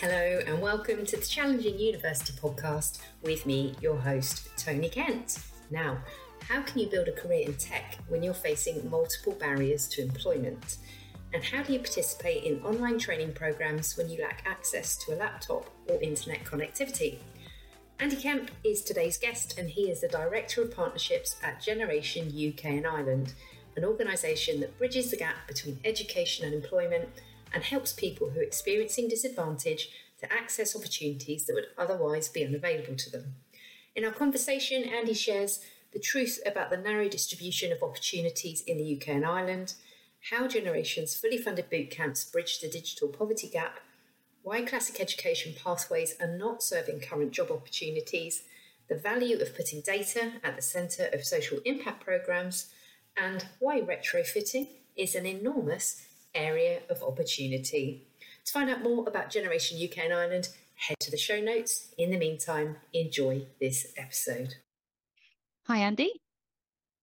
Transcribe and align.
Hello, 0.00 0.40
and 0.46 0.60
welcome 0.60 1.06
to 1.06 1.16
the 1.16 1.24
Challenging 1.24 1.78
University 1.78 2.38
podcast 2.38 2.98
with 3.22 3.46
me, 3.46 3.74
your 3.80 3.96
host, 3.96 4.50
Toni 4.58 4.90
Kent. 4.90 5.38
Now, 5.70 5.96
how 6.46 6.60
can 6.60 6.80
you 6.80 6.90
build 6.90 7.08
a 7.08 7.12
career 7.12 7.46
in 7.46 7.54
tech 7.54 7.96
when 8.08 8.22
you're 8.22 8.34
facing 8.34 8.90
multiple 8.90 9.32
barriers 9.32 9.88
to 9.88 10.02
employment? 10.02 10.76
And 11.32 11.42
how 11.42 11.62
do 11.62 11.72
you 11.72 11.78
participate 11.78 12.44
in 12.44 12.62
online 12.62 12.98
training 12.98 13.32
programs 13.32 13.96
when 13.96 14.10
you 14.10 14.20
lack 14.20 14.44
access 14.46 14.96
to 14.96 15.14
a 15.14 15.16
laptop 15.16 15.70
or 15.88 15.98
internet 16.02 16.44
connectivity? 16.44 17.16
Andy 17.98 18.16
Kemp 18.16 18.50
is 18.64 18.82
today's 18.82 19.16
guest, 19.16 19.58
and 19.58 19.70
he 19.70 19.90
is 19.90 20.02
the 20.02 20.08
Director 20.08 20.60
of 20.60 20.76
Partnerships 20.76 21.36
at 21.42 21.62
Generation 21.62 22.26
UK 22.26 22.66
and 22.66 22.86
Ireland, 22.86 23.32
an 23.76 23.84
organisation 23.86 24.60
that 24.60 24.76
bridges 24.76 25.10
the 25.10 25.16
gap 25.16 25.48
between 25.48 25.80
education 25.86 26.44
and 26.44 26.52
employment 26.54 27.08
and 27.52 27.62
helps 27.62 27.92
people 27.92 28.30
who 28.30 28.40
are 28.40 28.44
experiencing 28.44 29.08
disadvantage 29.08 29.90
to 30.20 30.32
access 30.32 30.74
opportunities 30.74 31.46
that 31.46 31.54
would 31.54 31.66
otherwise 31.76 32.28
be 32.28 32.44
unavailable 32.44 32.96
to 32.96 33.10
them. 33.10 33.34
In 33.94 34.04
our 34.04 34.12
conversation, 34.12 34.84
Andy 34.84 35.14
shares 35.14 35.60
the 35.92 35.98
truth 35.98 36.40
about 36.44 36.70
the 36.70 36.76
narrow 36.76 37.08
distribution 37.08 37.72
of 37.72 37.82
opportunities 37.82 38.60
in 38.62 38.76
the 38.76 38.96
UK 38.96 39.08
and 39.08 39.24
Ireland, 39.24 39.74
how 40.30 40.48
Generation's 40.48 41.14
fully 41.14 41.38
funded 41.38 41.70
boot 41.70 41.90
camps 41.90 42.24
bridge 42.24 42.60
the 42.60 42.68
digital 42.68 43.08
poverty 43.08 43.48
gap, 43.48 43.80
why 44.42 44.62
classic 44.62 45.00
education 45.00 45.54
pathways 45.62 46.14
are 46.20 46.36
not 46.36 46.62
serving 46.62 47.00
current 47.00 47.32
job 47.32 47.50
opportunities, 47.50 48.42
the 48.88 48.96
value 48.96 49.38
of 49.38 49.56
putting 49.56 49.80
data 49.80 50.34
at 50.44 50.56
the 50.56 50.62
centre 50.62 51.08
of 51.12 51.24
social 51.24 51.58
impact 51.64 52.04
programmes, 52.04 52.70
and 53.16 53.46
why 53.58 53.80
retrofitting 53.80 54.68
is 54.96 55.14
an 55.14 55.26
enormous 55.26 56.05
area 56.36 56.80
of 56.90 57.02
opportunity. 57.02 58.06
To 58.44 58.52
find 58.52 58.70
out 58.70 58.82
more 58.82 59.08
about 59.08 59.30
Generation 59.30 59.78
UK 59.82 60.04
and 60.04 60.12
Ireland, 60.12 60.50
head 60.74 60.96
to 61.00 61.10
the 61.10 61.16
show 61.16 61.40
notes. 61.40 61.88
In 61.98 62.10
the 62.10 62.18
meantime, 62.18 62.76
enjoy 62.92 63.46
this 63.60 63.92
episode. 63.96 64.54
Hi, 65.66 65.78
Andy. 65.78 66.12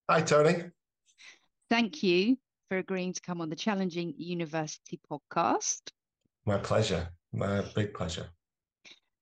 Hi, 0.09 0.21
Toni. 0.21 0.63
Thank 1.69 2.03
you 2.03 2.37
for 2.69 2.77
agreeing 2.77 3.13
to 3.13 3.21
come 3.21 3.41
on 3.41 3.49
the 3.49 3.55
Challenging 3.55 4.13
University 4.17 4.99
podcast. 5.11 5.81
My 6.45 6.57
pleasure. 6.57 7.09
My 7.33 7.63
big 7.75 7.93
pleasure. 7.93 8.27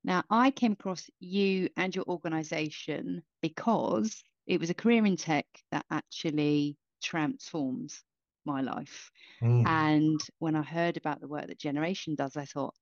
Now, 0.04 0.24
I 0.30 0.52
came 0.52 0.74
across 0.74 1.10
you 1.20 1.70
and 1.78 1.96
your 1.96 2.06
organization 2.06 3.24
because 3.42 4.24
it 4.48 4.60
was 4.60 4.70
a 4.70 4.74
career 4.74 5.06
in 5.06 5.16
tech 5.16 5.46
that 5.72 5.86
actually 5.92 6.78
transforms 7.02 8.04
my 8.46 8.62
life. 8.62 9.12
Mm. 9.42 9.66
And 9.68 10.22
when 10.40 10.56
I 10.56 10.64
heard 10.64 10.98
about 10.98 11.22
the 11.22 11.28
work 11.28 11.48
that 11.48 11.60
Generation 11.60 12.16
does, 12.16 12.38
I 12.38 12.46
thought, 12.46 12.74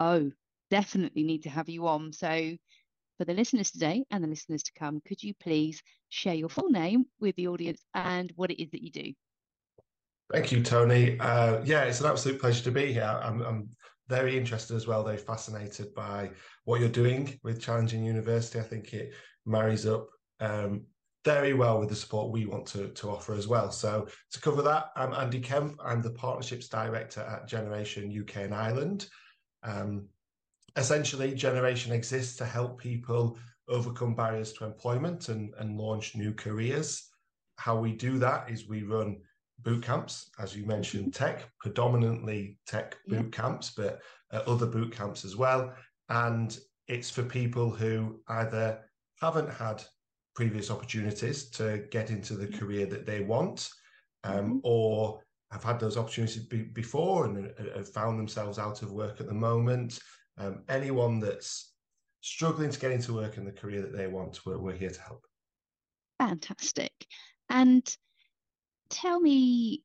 oh, 0.00 0.30
definitely 0.70 1.22
need 1.22 1.42
to 1.44 1.50
have 1.50 1.68
you 1.68 1.86
on. 1.86 2.12
So, 2.12 2.56
for 3.18 3.24
the 3.24 3.34
listeners 3.34 3.70
today 3.70 4.04
and 4.10 4.24
the 4.24 4.28
listeners 4.28 4.64
to 4.64 4.72
come, 4.76 5.00
could 5.06 5.22
you 5.22 5.34
please 5.34 5.80
share 6.08 6.34
your 6.34 6.48
full 6.48 6.70
name 6.70 7.06
with 7.20 7.36
the 7.36 7.46
audience 7.46 7.80
and 7.94 8.32
what 8.34 8.50
it 8.50 8.60
is 8.60 8.70
that 8.72 8.82
you 8.82 8.90
do? 8.90 9.12
Thank 10.32 10.50
you, 10.50 10.62
Toni. 10.62 11.18
Uh, 11.20 11.62
yeah, 11.64 11.84
it's 11.84 12.00
an 12.00 12.06
absolute 12.06 12.40
pleasure 12.40 12.64
to 12.64 12.72
be 12.72 12.92
here. 12.92 13.20
I'm, 13.22 13.40
I'm 13.42 13.68
very 14.08 14.36
interested 14.36 14.74
as 14.74 14.86
well, 14.86 15.04
very 15.04 15.16
fascinated 15.16 15.94
by 15.94 16.30
what 16.64 16.80
you're 16.80 16.88
doing 16.88 17.38
with 17.42 17.60
Challenging 17.60 18.04
University. 18.04 18.58
I 18.58 18.62
think 18.62 18.92
it 18.92 19.12
marries 19.46 19.86
up 19.86 20.08
um, 20.40 20.84
very 21.24 21.54
well 21.54 21.80
with 21.80 21.88
the 21.88 21.96
support 21.96 22.30
we 22.30 22.44
want 22.44 22.66
to, 22.66 22.88
to 22.88 23.10
offer 23.10 23.34
as 23.34 23.48
well. 23.48 23.70
So 23.70 24.06
to 24.32 24.40
cover 24.40 24.62
that, 24.62 24.90
I'm 24.94 25.14
Andy 25.14 25.40
Kemp. 25.40 25.80
I'm 25.82 26.02
the 26.02 26.10
Partnerships 26.10 26.68
Director 26.68 27.22
at 27.22 27.48
Generation 27.48 28.14
UK 28.16 28.42
and 28.42 28.54
Ireland. 28.54 29.08
Um, 29.62 30.06
essentially, 30.76 31.34
Generation 31.34 31.92
exists 31.92 32.36
to 32.36 32.44
help 32.44 32.78
people 32.78 33.38
overcome 33.68 34.14
barriers 34.14 34.52
to 34.54 34.66
employment 34.66 35.30
and, 35.30 35.54
and 35.58 35.78
launch 35.78 36.14
new 36.14 36.34
careers. 36.34 37.08
How 37.56 37.78
we 37.78 37.92
do 37.92 38.18
that 38.18 38.50
is 38.50 38.68
we 38.68 38.82
run 38.82 39.16
boot 39.60 39.82
camps, 39.82 40.30
as 40.38 40.54
you 40.54 40.66
mentioned, 40.66 41.14
tech, 41.14 41.48
predominantly 41.58 42.58
tech 42.66 42.96
boot 43.06 43.32
camps, 43.32 43.72
but 43.74 44.00
uh, 44.32 44.42
other 44.46 44.66
boot 44.66 44.92
camps 44.92 45.24
as 45.24 45.36
well. 45.36 45.72
And 46.10 46.58
it's 46.86 47.08
for 47.08 47.22
people 47.22 47.70
who 47.70 48.20
either 48.28 48.80
haven't 49.22 49.50
had 49.50 49.82
previous 50.34 50.70
opportunities 50.70 51.48
to 51.50 51.84
get 51.90 52.10
into 52.10 52.34
the 52.34 52.46
career 52.46 52.86
that 52.86 53.06
they 53.06 53.20
want, 53.20 53.70
um, 54.24 54.34
mm-hmm. 54.34 54.58
or 54.62 55.20
have 55.50 55.62
had 55.62 55.78
those 55.78 55.96
opportunities 55.96 56.44
be- 56.44 56.62
before 56.62 57.26
and 57.26 57.52
uh, 57.58 57.76
have 57.76 57.88
found 57.88 58.18
themselves 58.18 58.58
out 58.58 58.82
of 58.82 58.92
work 58.92 59.20
at 59.20 59.26
the 59.26 59.34
moment. 59.34 59.98
Um, 60.36 60.64
anyone 60.68 61.20
that's 61.20 61.74
struggling 62.20 62.70
to 62.70 62.80
get 62.80 62.90
into 62.90 63.14
work 63.14 63.36
in 63.36 63.44
the 63.44 63.52
career 63.52 63.82
that 63.82 63.96
they 63.96 64.08
want, 64.08 64.44
we're, 64.44 64.58
we're 64.58 64.72
here 64.72 64.90
to 64.90 65.00
help. 65.00 65.24
Fantastic. 66.18 66.92
And 67.50 67.86
tell 68.90 69.20
me 69.20 69.82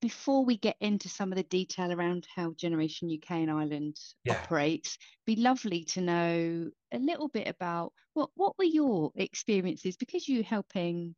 before 0.00 0.44
we 0.44 0.56
get 0.56 0.76
into 0.80 1.08
some 1.08 1.32
of 1.32 1.36
the 1.36 1.44
detail 1.44 1.92
around 1.92 2.26
how 2.34 2.52
Generation 2.52 3.10
UK 3.10 3.30
and 3.32 3.50
Ireland 3.50 3.98
yeah. 4.24 4.34
operates, 4.34 4.98
be 5.26 5.36
lovely 5.36 5.84
to 5.84 6.00
know 6.00 6.70
a 6.92 6.98
little 6.98 7.28
bit 7.28 7.48
about 7.48 7.92
what 8.14 8.30
what 8.34 8.58
were 8.58 8.64
your 8.64 9.12
experiences 9.16 9.96
because 9.96 10.28
you're 10.28 10.42
helping 10.42 11.14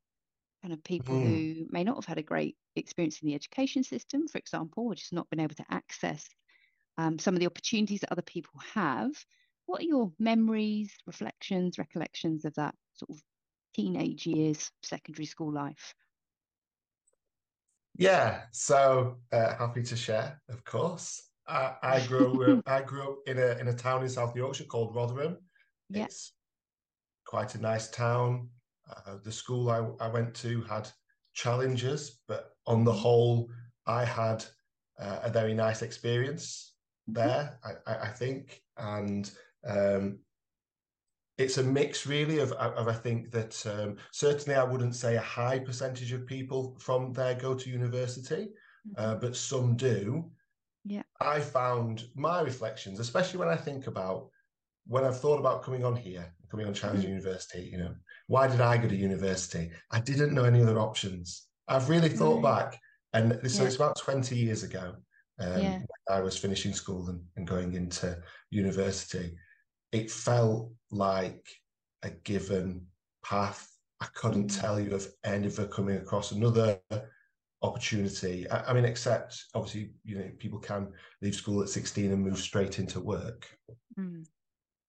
kind 0.63 0.75
of 0.75 0.85
people 0.85 1.15
mm. 1.15 1.23
who 1.23 1.67
may 1.71 1.85
not 1.85 1.97
have 1.97 2.05
had 2.05 2.19
a 2.19 2.23
great 2.23 2.57
experience 2.77 3.21
in 3.23 3.29
the 3.29 3.35
education 3.35 3.83
system, 3.83 4.29
for 4.29 4.39
example, 4.39 4.87
or 4.87 4.95
just 4.95 5.13
not 5.13 5.29
been 5.31 5.41
able 5.41 5.55
to 5.55 5.65
access 5.71 6.29
um, 6.99 7.19
some 7.19 7.35
of 7.35 7.41
the 7.41 7.47
opportunities 7.47 8.01
that 8.01 8.13
other 8.13 8.23
people 8.23 8.61
have. 8.75 9.11
What 9.67 9.81
are 9.81 9.87
your 9.87 10.13
memories, 10.19 10.93
reflections, 11.07 11.79
recollections 11.79 12.45
of 12.45 12.55
that 12.55 12.75
sort 12.95 13.11
of 13.11 13.23
teenage 13.75 14.27
years, 14.27 14.71
secondary 14.83 15.27
school 15.27 15.53
life? 15.53 15.95
Yeah, 17.97 18.43
so 18.53 19.17
uh, 19.33 19.55
happy 19.57 19.83
to 19.83 19.97
share, 19.97 20.41
of 20.49 20.65
course. 20.65 21.31
I, 21.47 21.75
I 21.83 22.07
grew 22.07 22.63
I 22.67 22.83
grew 22.83 23.03
up 23.03 23.19
in 23.27 23.39
a 23.39 23.59
in 23.59 23.69
a 23.69 23.75
town 23.75 24.03
in 24.03 24.09
South 24.09 24.37
Yorkshire 24.37 24.65
called 24.65 24.95
Rotherham. 24.95 25.37
Yeah. 25.89 26.05
It's 26.05 26.33
quite 27.27 27.55
a 27.55 27.61
nice 27.61 27.91
town. 27.91 28.49
Uh, 28.89 29.17
the 29.23 29.33
school 29.33 29.71
I, 29.71 30.05
I 30.05 30.09
went 30.09 30.35
to 30.37 30.63
had 30.63 30.89
challenges, 31.35 32.21
but 32.27 32.51
on 32.67 32.85
the 32.85 32.91
mm-hmm. 32.91 33.01
whole, 33.01 33.51
I 33.87 34.05
had 34.05 34.45
uh, 34.99 35.21
a 35.23 35.31
very 35.31 35.55
nice 35.55 35.83
experience 35.83 36.75
mm-hmm. 37.09 37.21
there. 37.21 37.59
I, 37.87 38.07
I, 38.07 38.09
think, 38.09 38.63
and 38.77 39.31
um, 39.67 40.19
it's 41.41 41.57
a 41.57 41.63
mix 41.63 42.07
really 42.07 42.39
of, 42.39 42.53
of 42.53 42.87
I 42.87 42.93
think 42.93 43.31
that 43.31 43.67
um, 43.67 43.97
certainly 44.13 44.59
I 44.59 44.63
wouldn't 44.63 44.95
say 44.95 45.17
a 45.17 45.21
high 45.21 45.59
percentage 45.59 46.13
of 46.13 46.27
people 46.27 46.77
from 46.79 47.13
there 47.13 47.35
go 47.35 47.55
to 47.55 47.71
university, 47.71 48.51
uh, 48.97 49.03
mm-hmm. 49.03 49.13
uh, 49.13 49.15
but 49.17 49.35
some 49.35 49.75
do. 49.77 50.31
Yeah, 50.85 51.03
I 51.21 51.41
found 51.41 52.05
my 52.15 52.43
reflections, 52.43 53.01
especially 53.01 53.39
when 53.39 53.49
I 53.49 53.57
think 53.57 53.87
about 53.87 54.29
when 54.87 55.05
I've 55.05 55.19
thought 55.19 55.39
about 55.39 55.63
coming 55.63 55.85
on 55.85 55.97
here, 55.97 56.33
coming 56.51 56.67
on 56.67 56.75
Challenge 56.75 57.01
mm-hmm. 57.01 57.15
University. 57.15 57.69
You 57.73 57.79
know, 57.79 57.95
why 58.27 58.47
did 58.47 58.61
I 58.61 58.77
go 58.77 58.89
to 58.89 58.97
university? 58.97 59.71
I 59.91 60.01
didn't 60.01 60.35
know 60.35 60.45
any 60.45 60.63
other 60.63 60.79
options. 60.79 61.47
I've 61.69 61.89
really 61.89 62.09
thought 62.09 62.43
back, 62.43 62.79
and 63.15 63.39
so 63.51 63.63
yeah. 63.63 63.67
it's 63.67 63.77
about 63.77 63.99
twenty 63.99 64.37
years 64.37 64.63
ago. 64.63 64.95
Um, 65.39 65.63
yeah. 65.63 65.79
I 66.11 66.21
was 66.21 66.37
finishing 66.37 66.75
school 66.75 67.09
and, 67.09 67.23
and 67.37 67.47
going 67.47 67.73
into 67.73 68.19
university 68.51 69.33
it 69.93 70.11
felt 70.11 70.73
like 70.91 71.49
a 72.03 72.11
given 72.11 72.87
path. 73.25 73.67
I 74.01 74.07
couldn't 74.15 74.51
mm. 74.51 74.61
tell 74.61 74.81
you 74.81 74.95
of 74.95 75.07
any 75.25 75.47
of 75.47 75.59
it 75.59 75.71
coming 75.71 75.97
across 75.97 76.33
another 76.33 76.81
opportunity. 77.63 78.49
I, 78.49 78.71
I, 78.71 78.73
mean, 78.73 78.85
except 78.85 79.45
obviously, 79.55 79.93
you 80.05 80.19
know, 80.19 80.31
people 80.39 80.59
can 80.59 80.93
leave 81.21 81.35
school 81.35 81.63
at 81.63 81.69
16 81.69 82.13
and 82.13 82.23
move 82.23 82.39
straight 82.39 82.79
into 82.79 83.01
work. 83.01 83.47
Mm. 83.99 84.27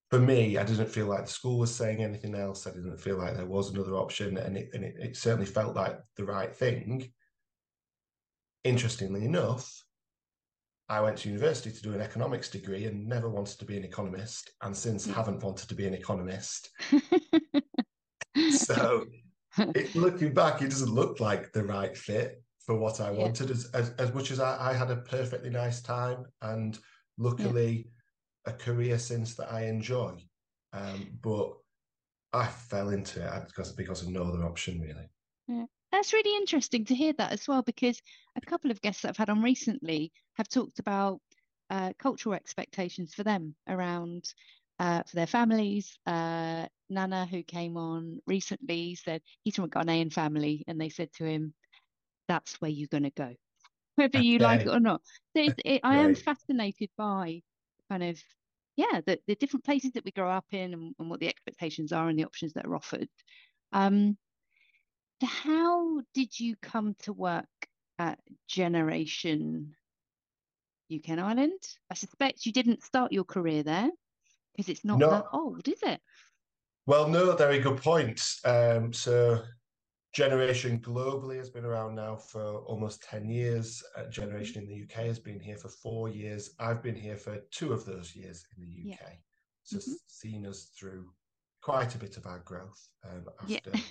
For 0.09 0.19
me, 0.19 0.57
I 0.57 0.63
didn't 0.63 0.89
feel 0.89 1.07
like 1.07 1.25
the 1.25 1.31
school 1.31 1.59
was 1.59 1.73
saying 1.73 2.03
anything 2.03 2.35
else. 2.35 2.67
I 2.67 2.71
didn't 2.71 2.99
feel 2.99 3.17
like 3.17 3.35
there 3.35 3.45
was 3.45 3.69
another 3.69 3.95
option, 3.95 4.37
and 4.37 4.57
it, 4.57 4.69
and 4.73 4.83
it, 4.83 4.95
it 4.99 5.15
certainly 5.15 5.45
felt 5.45 5.73
like 5.75 5.97
the 6.17 6.25
right 6.25 6.53
thing. 6.53 7.11
Interestingly 8.65 9.23
enough, 9.23 9.83
I 10.91 10.99
went 10.99 11.17
to 11.19 11.29
university 11.29 11.71
to 11.71 11.81
do 11.81 11.93
an 11.93 12.01
economics 12.01 12.49
degree 12.49 12.85
and 12.85 13.07
never 13.07 13.29
wanted 13.29 13.57
to 13.59 13.65
be 13.65 13.77
an 13.77 13.85
economist, 13.85 14.51
and 14.61 14.75
since 14.75 15.07
mm. 15.07 15.13
haven't 15.13 15.41
wanted 15.41 15.69
to 15.69 15.73
be 15.73 15.87
an 15.87 15.93
economist. 15.93 16.69
so, 18.51 19.05
it, 19.57 19.95
looking 19.95 20.33
back, 20.33 20.61
it 20.61 20.69
doesn't 20.69 20.93
look 20.93 21.21
like 21.21 21.53
the 21.53 21.63
right 21.63 21.97
fit 21.97 22.43
for 22.65 22.77
what 22.77 22.99
I 22.99 23.09
yeah. 23.11 23.19
wanted. 23.19 23.51
As, 23.51 23.69
as, 23.73 23.91
as 23.91 24.13
much 24.13 24.31
as 24.31 24.41
I, 24.41 24.71
I, 24.71 24.73
had 24.73 24.91
a 24.91 24.97
perfectly 24.97 25.49
nice 25.49 25.81
time, 25.81 26.25
and 26.41 26.77
luckily 27.17 27.87
yeah. 28.45 28.53
a 28.53 28.57
career 28.57 28.99
since 28.99 29.35
that 29.35 29.49
I 29.49 29.67
enjoy, 29.67 30.17
um, 30.73 31.07
but 31.21 31.53
I 32.33 32.47
fell 32.47 32.89
into 32.89 33.25
it 33.25 33.47
because 33.47 33.71
because 33.71 34.01
of 34.01 34.09
no 34.09 34.23
other 34.23 34.43
option 34.43 34.81
really. 34.81 35.09
Yeah. 35.47 35.65
That's 35.91 36.13
really 36.13 36.37
interesting 36.37 36.85
to 36.85 36.95
hear 36.95 37.13
that 37.13 37.33
as 37.33 37.47
well, 37.47 37.61
because 37.61 38.01
a 38.37 38.41
couple 38.41 38.71
of 38.71 38.81
guests 38.81 39.01
that 39.01 39.09
I've 39.09 39.17
had 39.17 39.29
on 39.29 39.41
recently 39.41 40.11
have 40.35 40.47
talked 40.47 40.79
about 40.79 41.19
uh, 41.69 41.91
cultural 41.99 42.35
expectations 42.35 43.13
for 43.13 43.23
them 43.23 43.55
around 43.67 44.25
uh, 44.79 45.03
for 45.03 45.15
their 45.15 45.27
families. 45.27 45.97
Uh, 46.05 46.65
Nana, 46.89 47.25
who 47.25 47.43
came 47.43 47.77
on 47.77 48.19
recently, 48.25 48.95
said 48.95 49.21
he's 49.43 49.55
from 49.55 49.65
a 49.65 49.69
Ghanaian 49.69 50.11
family, 50.11 50.63
and 50.67 50.79
they 50.79 50.89
said 50.89 51.11
to 51.13 51.25
him, 51.25 51.53
"That's 52.27 52.55
where 52.61 52.71
you're 52.71 52.87
going 52.87 53.03
to 53.03 53.11
go, 53.11 53.33
whether 53.95 54.17
you 54.17 54.37
okay. 54.37 54.43
like 54.43 54.61
it 54.61 54.69
or 54.69 54.79
not." 54.79 55.01
So 55.35 55.49
it, 55.65 55.81
I 55.83 55.97
am 55.97 56.15
fascinated 56.15 56.89
by 56.97 57.41
kind 57.89 58.03
of 58.03 58.21
yeah 58.77 59.01
the, 59.05 59.19
the 59.27 59.35
different 59.35 59.65
places 59.65 59.91
that 59.91 60.05
we 60.05 60.11
grow 60.11 60.29
up 60.29 60.45
in 60.51 60.73
and, 60.73 60.95
and 60.97 61.09
what 61.09 61.19
the 61.19 61.27
expectations 61.27 61.91
are 61.91 62.07
and 62.07 62.17
the 62.17 62.25
options 62.25 62.53
that 62.53 62.65
are 62.65 62.75
offered. 62.75 63.09
Um, 63.73 64.17
how 65.25 66.01
did 66.13 66.39
you 66.39 66.55
come 66.61 66.95
to 67.03 67.13
work 67.13 67.45
at 67.99 68.19
Generation 68.47 69.75
UK 70.93 71.09
and 71.09 71.21
Ireland? 71.21 71.61
I 71.89 71.93
suspect 71.93 72.45
you 72.45 72.51
didn't 72.51 72.83
start 72.83 73.11
your 73.11 73.23
career 73.23 73.63
there 73.63 73.89
because 74.53 74.69
it's 74.69 74.85
not 74.85 74.99
no. 74.99 75.09
that 75.09 75.25
old, 75.33 75.67
is 75.67 75.81
it? 75.83 76.01
Well, 76.85 77.07
no, 77.07 77.35
very 77.35 77.59
good 77.59 77.81
point. 77.81 78.21
Um, 78.43 78.91
so, 78.91 79.43
Generation 80.13 80.79
globally 80.79 81.37
has 81.37 81.49
been 81.49 81.63
around 81.63 81.95
now 81.95 82.17
for 82.17 82.57
almost 82.65 83.01
10 83.03 83.29
years. 83.29 83.81
Uh, 83.95 84.09
Generation 84.09 84.61
in 84.61 84.67
the 84.67 84.83
UK 84.83 85.05
has 85.05 85.19
been 85.19 85.39
here 85.39 85.55
for 85.55 85.69
four 85.69 86.09
years. 86.09 86.49
I've 86.59 86.83
been 86.83 86.95
here 86.95 87.15
for 87.15 87.39
two 87.51 87.71
of 87.71 87.85
those 87.85 88.13
years 88.13 88.45
in 88.57 88.63
the 88.63 88.91
UK. 88.91 88.99
Yeah. 88.99 89.15
So, 89.63 89.77
mm-hmm. 89.77 89.93
seen 90.07 90.45
us 90.45 90.71
through 90.77 91.09
quite 91.61 91.95
a 91.95 91.97
bit 91.97 92.17
of 92.17 92.25
our 92.25 92.39
growth 92.39 92.89
um, 93.05 93.25
after 93.41 93.71
yeah. 93.73 93.81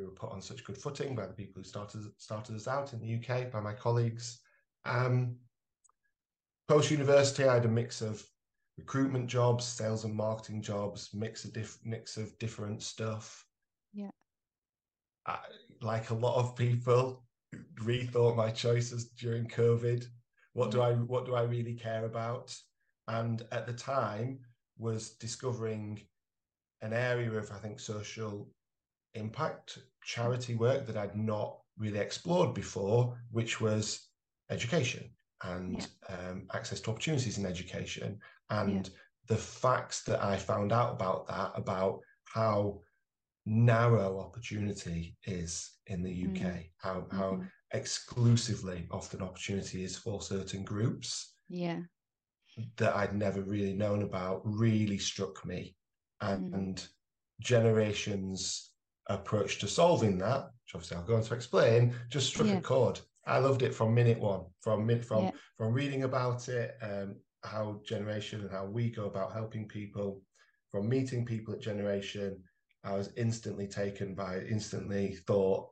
We 0.00 0.06
were 0.06 0.12
put 0.12 0.32
on 0.32 0.40
such 0.40 0.64
good 0.64 0.78
footing 0.78 1.14
by 1.14 1.26
the 1.26 1.34
people 1.34 1.60
who 1.60 1.64
started 1.64 2.02
started 2.16 2.56
us 2.56 2.66
out 2.66 2.92
in 2.92 3.00
the 3.00 3.14
UK, 3.16 3.50
by 3.50 3.60
my 3.60 3.72
colleagues. 3.72 4.40
Um, 4.84 5.36
Post 6.68 6.90
university, 6.92 7.44
I 7.44 7.54
had 7.54 7.64
a 7.64 7.68
mix 7.68 8.00
of 8.00 8.24
recruitment 8.78 9.26
jobs, 9.26 9.64
sales 9.64 10.04
and 10.04 10.14
marketing 10.14 10.62
jobs, 10.62 11.10
mix 11.12 11.44
of 11.44 11.52
diff- 11.52 11.80
mix 11.84 12.16
of 12.16 12.38
different 12.38 12.82
stuff. 12.82 13.44
Yeah. 13.92 14.10
I, 15.26 15.38
like 15.82 16.10
a 16.10 16.14
lot 16.14 16.36
of 16.36 16.56
people, 16.56 17.24
rethought 17.82 18.36
my 18.36 18.50
choices 18.50 19.06
during 19.18 19.48
COVID. 19.48 20.06
What 20.52 20.66
yeah. 20.66 20.70
do 20.70 20.82
I 20.82 20.92
what 20.92 21.26
do 21.26 21.34
I 21.34 21.42
really 21.42 21.74
care 21.74 22.04
about? 22.04 22.56
And 23.08 23.42
at 23.50 23.66
the 23.66 23.72
time 23.72 24.38
was 24.78 25.10
discovering 25.10 26.00
an 26.82 26.92
area 26.92 27.32
of 27.32 27.50
I 27.50 27.58
think 27.58 27.80
social 27.80 28.48
impact 29.14 29.78
charity 30.04 30.54
work 30.54 30.86
that 30.86 30.96
I'd 30.96 31.16
not 31.16 31.58
really 31.78 31.98
explored 31.98 32.54
before, 32.54 33.18
which 33.30 33.60
was 33.60 34.08
education 34.50 35.10
and 35.44 35.88
yeah. 36.08 36.16
um, 36.16 36.46
access 36.54 36.80
to 36.80 36.90
opportunities 36.90 37.38
in 37.38 37.46
education. 37.46 38.18
And 38.50 38.86
yeah. 38.86 38.92
the 39.28 39.36
facts 39.36 40.02
that 40.04 40.22
I 40.22 40.36
found 40.36 40.72
out 40.72 40.92
about 40.92 41.26
that, 41.28 41.52
about 41.54 42.00
how 42.24 42.80
narrow 43.46 44.20
opportunity 44.20 45.16
is 45.24 45.70
in 45.86 46.02
the 46.02 46.26
UK, 46.26 46.40
mm. 46.40 46.66
how 46.78 46.94
mm-hmm. 46.94 47.16
how 47.16 47.40
exclusively 47.72 48.86
often 48.90 49.22
opportunity 49.22 49.84
is 49.84 49.96
for 49.96 50.20
certain 50.20 50.64
groups. 50.64 51.34
Yeah. 51.48 51.80
That 52.76 52.96
I'd 52.96 53.16
never 53.16 53.42
really 53.42 53.72
known 53.72 54.02
about 54.02 54.42
really 54.44 54.98
struck 54.98 55.44
me. 55.46 55.76
And, 56.20 56.52
mm. 56.52 56.54
and 56.54 56.88
generations 57.40 58.69
approach 59.10 59.58
to 59.58 59.68
solving 59.68 60.18
that, 60.18 60.44
which 60.44 60.74
obviously 60.74 60.96
I'll 60.96 61.04
go 61.04 61.16
on 61.16 61.22
to 61.22 61.34
explain, 61.34 61.94
just 62.08 62.28
struck 62.28 62.48
yeah. 62.48 62.58
a 62.58 62.60
chord. 62.60 63.00
I 63.26 63.38
loved 63.38 63.62
it 63.62 63.74
from 63.74 63.94
minute 63.94 64.18
one, 64.18 64.44
from 64.60 64.88
from 65.02 65.24
yeah. 65.24 65.30
from 65.56 65.72
reading 65.72 66.04
about 66.04 66.48
it, 66.48 66.76
um, 66.82 67.16
how 67.44 67.80
Generation 67.84 68.40
and 68.40 68.50
how 68.50 68.64
we 68.64 68.90
go 68.90 69.04
about 69.04 69.32
helping 69.32 69.68
people, 69.68 70.22
from 70.70 70.88
meeting 70.88 71.24
people 71.24 71.54
at 71.54 71.60
Generation. 71.60 72.42
I 72.82 72.92
was 72.92 73.10
instantly 73.16 73.66
taken 73.66 74.14
by, 74.14 74.40
instantly 74.40 75.14
thought, 75.26 75.68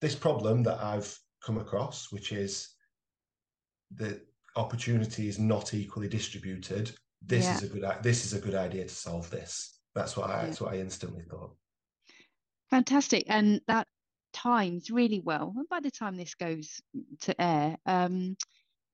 this 0.00 0.16
problem 0.16 0.64
that 0.64 0.82
I've 0.82 1.16
come 1.44 1.58
across, 1.58 2.10
which 2.10 2.32
is 2.32 2.70
the 3.94 4.20
opportunity 4.56 5.28
is 5.28 5.38
not 5.38 5.74
equally 5.74 6.08
distributed. 6.08 6.90
This 7.24 7.44
yeah. 7.44 7.54
is 7.54 7.62
a 7.62 7.68
good 7.68 7.84
this 8.02 8.24
is 8.24 8.32
a 8.32 8.40
good 8.40 8.56
idea 8.56 8.82
to 8.82 8.94
solve 8.94 9.30
this. 9.30 9.78
That's 9.94 10.16
what 10.16 10.28
I 10.28 10.40
yeah. 10.40 10.46
that's 10.46 10.60
what 10.60 10.72
I 10.72 10.78
instantly 10.78 11.22
thought. 11.30 11.54
Fantastic. 12.72 13.24
And 13.28 13.60
that 13.68 13.86
times 14.32 14.90
really 14.90 15.20
well. 15.20 15.52
And 15.54 15.68
by 15.68 15.80
the 15.80 15.90
time 15.90 16.16
this 16.16 16.34
goes 16.34 16.80
to 17.20 17.38
air, 17.40 17.76
um, 17.84 18.34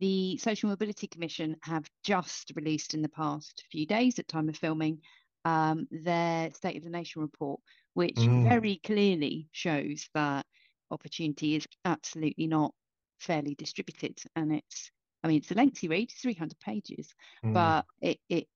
the 0.00 0.36
Social 0.38 0.68
Mobility 0.68 1.06
Commission 1.06 1.54
have 1.62 1.88
just 2.02 2.50
released 2.56 2.94
in 2.94 3.02
the 3.02 3.08
past 3.08 3.62
few 3.70 3.86
days 3.86 4.18
at 4.18 4.26
time 4.26 4.48
of 4.48 4.56
filming 4.56 4.98
um, 5.44 5.86
their 5.92 6.50
State 6.50 6.76
of 6.76 6.82
the 6.82 6.90
Nation 6.90 7.22
report, 7.22 7.60
which 7.94 8.16
mm. 8.16 8.48
very 8.48 8.80
clearly 8.84 9.48
shows 9.52 10.08
that 10.12 10.44
opportunity 10.90 11.54
is 11.54 11.64
absolutely 11.84 12.48
not 12.48 12.74
fairly 13.20 13.54
distributed. 13.54 14.18
And 14.34 14.54
it's, 14.54 14.90
I 15.22 15.28
mean, 15.28 15.36
it's 15.36 15.52
a 15.52 15.54
lengthy 15.54 15.86
read, 15.86 16.10
300 16.20 16.58
pages, 16.58 17.14
mm. 17.44 17.54
but 17.54 17.86
it, 18.00 18.18
it 18.28 18.48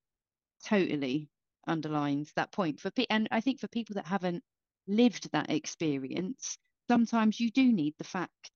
totally 0.66 1.28
underlines 1.68 2.32
that 2.34 2.50
point 2.50 2.80
for 2.80 2.90
and 3.08 3.28
I 3.30 3.40
think 3.40 3.60
for 3.60 3.68
people 3.68 3.94
that 3.94 4.06
haven't 4.06 4.42
lived 4.86 5.30
that 5.32 5.50
experience, 5.50 6.58
sometimes 6.88 7.40
you 7.40 7.50
do 7.50 7.72
need 7.72 7.94
the 7.98 8.04
fact 8.04 8.50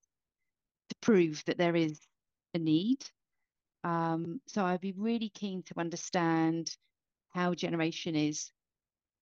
to 0.89 0.97
prove 1.01 1.43
that 1.47 1.59
there 1.59 1.77
is 1.77 1.99
a 2.55 2.59
need. 2.59 3.05
Um, 3.85 4.41
so 4.47 4.65
I'd 4.65 4.81
be 4.81 4.93
really 4.93 5.29
keen 5.29 5.63
to 5.65 5.79
understand 5.79 6.77
how 7.29 7.55
generation 7.55 8.17
is 8.17 8.51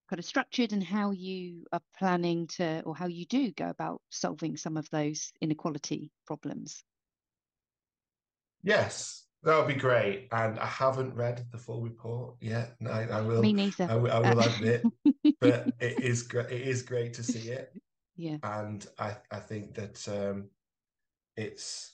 kind 0.09 0.19
of 0.19 0.25
structured 0.25 0.73
and 0.73 0.83
how 0.83 1.11
you 1.11 1.67
are 1.73 1.81
planning 1.99 2.47
to, 2.47 2.83
or 2.85 2.95
how 2.95 3.07
you 3.07 3.27
do 3.27 3.51
go 3.53 3.69
about 3.69 4.01
solving 4.11 4.57
some 4.57 4.77
of 4.77 4.89
those 4.91 5.33
inequality 5.41 6.11
problems. 6.27 6.83
Yes, 8.63 9.24
that 9.45 9.59
would 9.59 9.73
be 9.73 9.81
great. 9.81 10.29
And 10.33 10.59
I 10.59 10.67
haven't 10.67 11.15
read 11.15 11.47
the 11.53 11.59
full 11.59 11.83
report 11.83 12.37
yet. 12.41 12.77
I, 12.87 13.05
I 13.05 13.21
will. 13.21 13.43
Me 13.43 13.53
neither. 13.53 13.85
I, 13.85 13.95
I 13.95 14.35
will 14.35 14.41
admit, 14.41 14.83
but 15.41 15.69
it 15.81 16.01
is 16.01 16.23
great. 16.23 16.51
It 16.51 16.63
is 16.63 16.83
great 16.83 17.13
to 17.15 17.23
see 17.23 17.51
it. 17.51 17.73
Yeah. 18.17 18.39
And 18.43 18.87
I, 18.99 19.17
I 19.31 19.39
think 19.39 19.75
that 19.75 20.09
um, 20.09 20.49
it's 21.37 21.91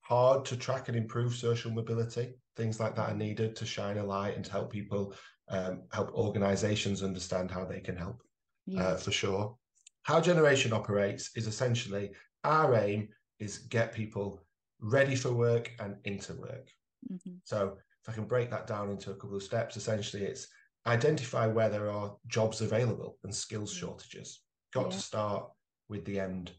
hard 0.00 0.44
to 0.46 0.56
track 0.56 0.88
and 0.88 0.96
improve 0.96 1.34
social 1.34 1.70
mobility. 1.70 2.34
Things 2.56 2.80
like 2.80 2.96
that 2.96 3.10
are 3.10 3.16
needed 3.16 3.54
to 3.56 3.66
shine 3.66 3.98
a 3.98 4.04
light 4.04 4.36
and 4.36 4.44
to 4.44 4.50
help 4.50 4.72
people, 4.72 5.14
um, 5.48 5.82
help 5.92 6.12
organizations 6.12 7.02
understand 7.02 7.50
how 7.50 7.64
they 7.64 7.80
can 7.80 7.96
help 7.96 8.22
yeah. 8.66 8.82
uh, 8.82 8.96
for 8.96 9.12
sure. 9.12 9.56
How 10.02 10.20
Generation 10.20 10.72
operates 10.72 11.30
is 11.36 11.46
essentially 11.46 12.10
our 12.42 12.74
aim 12.74 13.08
is 13.38 13.58
get 13.58 13.94
people 13.94 14.40
ready 14.80 15.14
for 15.14 15.32
work 15.32 15.70
and 15.78 15.96
into 16.04 16.34
work. 16.34 16.68
Mm-hmm. 17.10 17.36
So 17.44 17.76
if 18.02 18.08
I 18.08 18.12
can 18.12 18.24
break 18.24 18.50
that 18.50 18.66
down 18.66 18.90
into 18.90 19.10
a 19.10 19.14
couple 19.14 19.36
of 19.36 19.42
steps, 19.42 19.76
essentially 19.76 20.24
it's 20.24 20.48
identify 20.86 21.46
where 21.46 21.68
there 21.68 21.90
are 21.90 22.16
jobs 22.26 22.60
available 22.60 23.18
and 23.24 23.34
skills 23.34 23.72
shortages 23.72 24.40
got 24.72 24.86
yeah. 24.86 24.90
to 24.90 24.98
start 24.98 25.44
with 25.88 26.04
the 26.04 26.18
end 26.18 26.52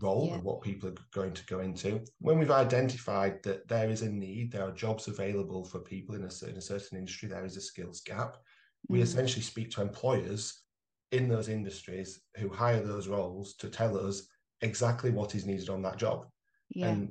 role 0.00 0.28
yeah. 0.28 0.34
and 0.34 0.44
what 0.44 0.62
people 0.62 0.88
are 0.88 0.94
going 1.12 1.32
to 1.32 1.44
go 1.46 1.60
into. 1.60 2.00
When 2.20 2.38
we've 2.38 2.50
identified 2.50 3.42
that 3.42 3.68
there 3.68 3.90
is 3.90 4.02
a 4.02 4.08
need, 4.08 4.52
there 4.52 4.62
are 4.62 4.72
jobs 4.72 5.08
available 5.08 5.64
for 5.64 5.80
people 5.80 6.14
in 6.14 6.24
a 6.24 6.30
certain, 6.30 6.58
a 6.58 6.62
certain 6.62 6.98
industry, 6.98 7.28
there 7.28 7.44
is 7.44 7.56
a 7.56 7.60
skills 7.60 8.00
gap. 8.00 8.36
Mm. 8.36 8.90
We 8.90 9.02
essentially 9.02 9.42
speak 9.42 9.70
to 9.72 9.82
employers 9.82 10.62
in 11.10 11.28
those 11.28 11.48
industries 11.48 12.20
who 12.36 12.48
hire 12.48 12.82
those 12.82 13.08
roles 13.08 13.54
to 13.56 13.68
tell 13.68 13.98
us 13.98 14.28
exactly 14.60 15.10
what 15.10 15.34
is 15.34 15.46
needed 15.46 15.68
on 15.68 15.82
that 15.82 15.96
job. 15.96 16.26
Yeah. 16.70 16.88
And 16.88 17.10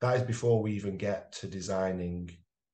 that 0.00 0.16
is 0.16 0.22
before 0.22 0.62
we 0.62 0.72
even 0.72 0.96
get 0.96 1.32
to 1.32 1.46
designing 1.46 2.30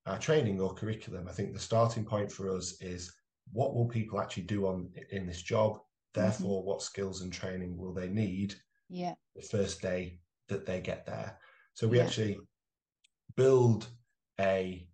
our 0.06 0.18
training 0.18 0.60
or 0.60 0.74
curriculum. 0.74 1.28
I 1.28 1.32
think 1.32 1.52
the 1.52 1.60
starting 1.60 2.04
point 2.04 2.30
for 2.30 2.54
us 2.54 2.80
is 2.80 3.12
what 3.52 3.74
will 3.74 3.86
people 3.86 4.20
actually 4.20 4.44
do 4.44 4.66
on 4.66 4.90
in 5.10 5.26
this 5.26 5.42
job? 5.42 5.74
Mm-hmm. 5.74 6.20
Therefore, 6.20 6.60
mm-hmm. 6.60 6.68
what 6.68 6.82
skills 6.82 7.22
and 7.22 7.32
training 7.32 7.76
will 7.76 7.92
they 7.92 8.08
need 8.08 8.54
yeah. 8.88 9.14
the 9.36 9.42
first 9.42 9.80
day 9.80 10.18
that 10.48 10.66
they 10.66 10.80
get 10.80 11.06
there? 11.06 11.38
So 11.74 11.86
we 11.86 11.98
yeah. 11.98 12.04
actually 12.04 12.38
build 13.36 13.86
a 14.40 14.86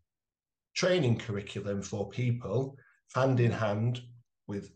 training 0.75 1.18
curriculum 1.18 1.83
for 1.83 2.09
people 2.11 2.76
hand 3.14 3.40
in 3.40 3.50
hand 3.50 4.00
with 4.47 4.71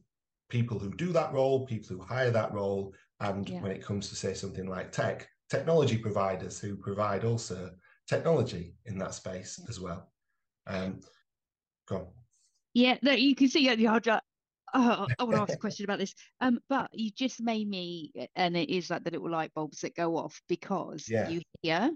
people 0.48 0.78
who 0.78 0.90
do 0.94 1.12
that 1.12 1.32
role, 1.32 1.66
people 1.66 1.96
who 1.96 2.02
hire 2.02 2.30
that 2.30 2.52
role, 2.52 2.94
and 3.20 3.48
yeah. 3.48 3.60
when 3.60 3.72
it 3.72 3.84
comes 3.84 4.08
to 4.08 4.16
say 4.16 4.34
something 4.34 4.66
like 4.66 4.92
tech, 4.92 5.28
technology 5.50 5.98
providers 5.98 6.58
who 6.60 6.76
provide 6.76 7.24
also 7.24 7.70
technology 8.08 8.74
in 8.86 8.98
that 8.98 9.14
space 9.14 9.60
as 9.68 9.80
well. 9.80 10.10
Um, 10.66 11.00
go 11.88 11.96
on. 11.96 12.06
Yeah, 12.74 12.96
no, 13.02 13.12
you 13.12 13.34
can 13.34 13.48
see 13.48 13.74
the 13.74 13.84
hard 13.84 14.06
oh, 14.08 15.06
I 15.18 15.24
want 15.24 15.36
to 15.36 15.42
ask 15.42 15.54
a 15.54 15.56
question 15.58 15.84
about 15.84 15.98
this. 15.98 16.14
Um, 16.40 16.60
but 16.68 16.88
you 16.92 17.10
just 17.10 17.40
made 17.40 17.68
me, 17.68 18.12
and 18.36 18.56
it 18.56 18.70
is 18.70 18.90
like 18.90 19.04
the 19.04 19.10
little 19.10 19.30
light 19.30 19.52
bulbs 19.54 19.80
that 19.80 19.96
go 19.96 20.16
off 20.16 20.40
because 20.48 21.06
yeah. 21.08 21.28
you 21.28 21.42
hear 21.62 21.90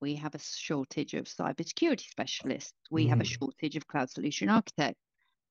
we 0.00 0.14
have 0.16 0.34
a 0.34 0.38
shortage 0.38 1.14
of 1.14 1.24
cybersecurity 1.24 2.08
specialists, 2.08 2.74
we 2.90 3.06
mm. 3.06 3.08
have 3.08 3.20
a 3.20 3.24
mm. 3.24 3.38
shortage 3.38 3.76
of 3.76 3.86
cloud 3.86 4.10
solution 4.10 4.48
architects. 4.48 5.00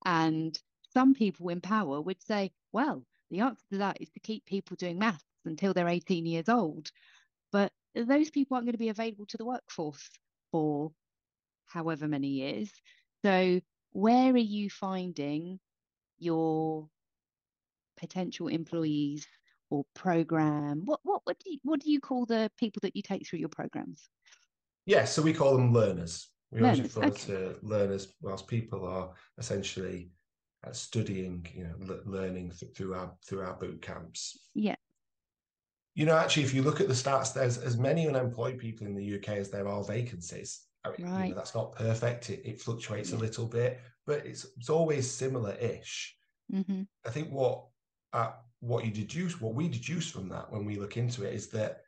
And 0.05 0.57
some 0.93 1.13
people 1.13 1.49
in 1.49 1.59
power 1.59 1.99
would 2.01 2.21
say, 2.21 2.51
well, 2.71 3.03
the 3.31 3.39
answer 3.39 3.63
to 3.71 3.77
that 3.79 3.97
is 3.99 4.09
to 4.11 4.19
keep 4.19 4.45
people 4.45 4.75
doing 4.75 4.99
maths 4.99 5.23
until 5.45 5.73
they're 5.73 5.87
18 5.87 6.25
years 6.25 6.49
old. 6.49 6.91
Those 7.95 8.29
people 8.29 8.55
aren't 8.55 8.65
going 8.65 8.73
to 8.73 8.79
be 8.79 8.89
available 8.89 9.25
to 9.27 9.37
the 9.37 9.45
workforce 9.45 10.09
for 10.51 10.91
however 11.65 12.07
many 12.07 12.27
years. 12.27 12.71
So, 13.23 13.61
where 13.91 14.33
are 14.33 14.37
you 14.37 14.69
finding 14.69 15.59
your 16.19 16.89
potential 17.97 18.47
employees 18.47 19.27
or 19.69 19.85
program? 19.93 20.81
What 20.85 20.99
what 21.03 21.21
what 21.25 21.39
do 21.39 21.51
you, 21.51 21.59
what 21.63 21.79
do 21.79 21.91
you 21.91 21.99
call 21.99 22.25
the 22.25 22.51
people 22.57 22.79
that 22.83 22.95
you 22.95 23.01
take 23.01 23.27
through 23.27 23.39
your 23.39 23.49
programs? 23.49 24.09
Yeah, 24.85 25.05
so 25.05 25.21
we 25.21 25.33
call 25.33 25.55
them 25.55 25.73
learners. 25.73 26.29
We 26.51 26.61
learners, 26.61 26.95
always 26.95 26.95
refer 26.95 27.07
okay. 27.07 27.25
to 27.25 27.55
learners 27.61 28.13
whilst 28.21 28.47
people 28.47 28.85
are 28.85 29.11
essentially 29.37 30.09
uh, 30.65 30.71
studying, 30.71 31.45
you 31.55 31.63
know, 31.63 31.99
learning 32.05 32.51
th- 32.57 32.75
through 32.75 32.93
our 32.93 33.13
through 33.25 33.41
our 33.41 33.53
boot 33.53 33.81
camps. 33.81 34.37
Yeah. 34.53 34.75
You 35.95 36.05
know, 36.05 36.17
actually, 36.17 36.43
if 36.43 36.53
you 36.53 36.63
look 36.63 36.81
at 36.81 36.87
the 36.87 36.93
stats, 36.93 37.33
there's 37.33 37.57
as 37.57 37.77
many 37.77 38.07
unemployed 38.07 38.57
people 38.57 38.87
in 38.87 38.95
the 38.95 39.15
UK 39.15 39.29
as 39.29 39.51
there 39.51 39.67
are 39.67 39.83
vacancies. 39.83 40.61
I 40.83 40.89
mean, 40.89 41.11
right. 41.11 41.23
you 41.23 41.29
know, 41.29 41.35
that's 41.35 41.55
not 41.55 41.75
perfect. 41.75 42.29
It, 42.29 42.41
it 42.43 42.61
fluctuates 42.61 43.11
yeah. 43.11 43.17
a 43.17 43.19
little 43.19 43.45
bit, 43.45 43.79
but 44.05 44.25
it's 44.25 44.45
it's 44.57 44.69
always 44.69 45.09
similar-ish. 45.09 46.15
Mm-hmm. 46.51 46.83
I 47.05 47.09
think 47.09 47.29
what 47.29 47.65
uh, 48.11 48.31
what 48.59 48.85
you 48.85 48.91
deduce, 48.91 49.39
what 49.39 49.53
we 49.53 49.67
deduce 49.67 50.09
from 50.09 50.29
that 50.29 50.51
when 50.51 50.65
we 50.65 50.77
look 50.77 50.97
into 50.97 51.23
it, 51.23 51.33
is 51.33 51.47
that 51.49 51.81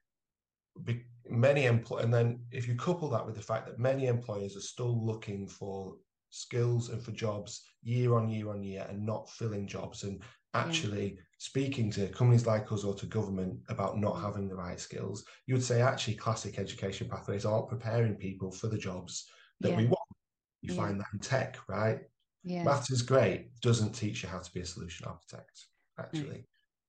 many 1.30 1.66
employ, 1.66 2.00
and 2.00 2.14
then 2.14 2.40
if 2.52 2.68
you 2.68 2.76
couple 2.76 3.10
that 3.10 3.26
with 3.26 3.36
the 3.36 3.42
fact 3.42 3.66
that 3.66 3.80
many 3.80 4.08
employers 4.08 4.56
are 4.56 4.62
still 4.62 5.04
looking 5.06 5.48
for 5.48 5.96
skills 6.30 6.90
and 6.90 7.02
for 7.02 7.12
jobs 7.12 7.64
year 7.82 8.16
on 8.16 8.28
year 8.28 8.50
on 8.50 8.62
year 8.62 8.86
and 8.90 9.06
not 9.06 9.30
filling 9.30 9.66
jobs 9.66 10.04
and 10.04 10.22
actually 10.56 11.06
yeah. 11.16 11.22
speaking 11.38 11.92
to 11.92 12.08
companies 12.10 12.48
like 12.48 12.72
us 12.72 12.84
or 12.84 12.96
to 12.96 13.06
government 13.06 13.60
about 13.70 14.00
not 14.00 14.22
having 14.22 14.48
the 14.48 14.56
right 14.56 14.80
skills, 14.80 15.26
you 15.46 15.56
would 15.56 15.64
say 15.64 15.82
actually 15.82 16.16
classic 16.16 16.60
education 16.60 17.10
pathways 17.10 17.46
aren't 17.46 17.70
preparing 17.70 18.16
people 18.16 18.52
for 18.52 18.68
the 18.68 18.78
jobs 18.78 19.28
that 19.62 19.72
yeah. 19.72 19.78
we 19.78 19.86
want. 19.86 20.00
You 20.62 20.74
yeah. 20.74 20.82
find 20.82 21.00
that 21.00 21.08
in 21.14 21.20
tech, 21.20 21.58
right? 21.68 22.00
Yeah. 22.44 22.64
Maths 22.64 22.92
is 22.92 23.02
great, 23.02 23.50
doesn't 23.62 23.94
teach 23.94 24.24
you 24.24 24.30
how 24.30 24.40
to 24.40 24.54
be 24.54 24.62
a 24.62 24.66
solution 24.66 25.08
architect, 25.08 25.66
actually. 26.00 26.38
Mm. 26.38 26.46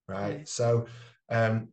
Right. 0.08 0.48
So 0.48 0.86
um, 1.30 1.68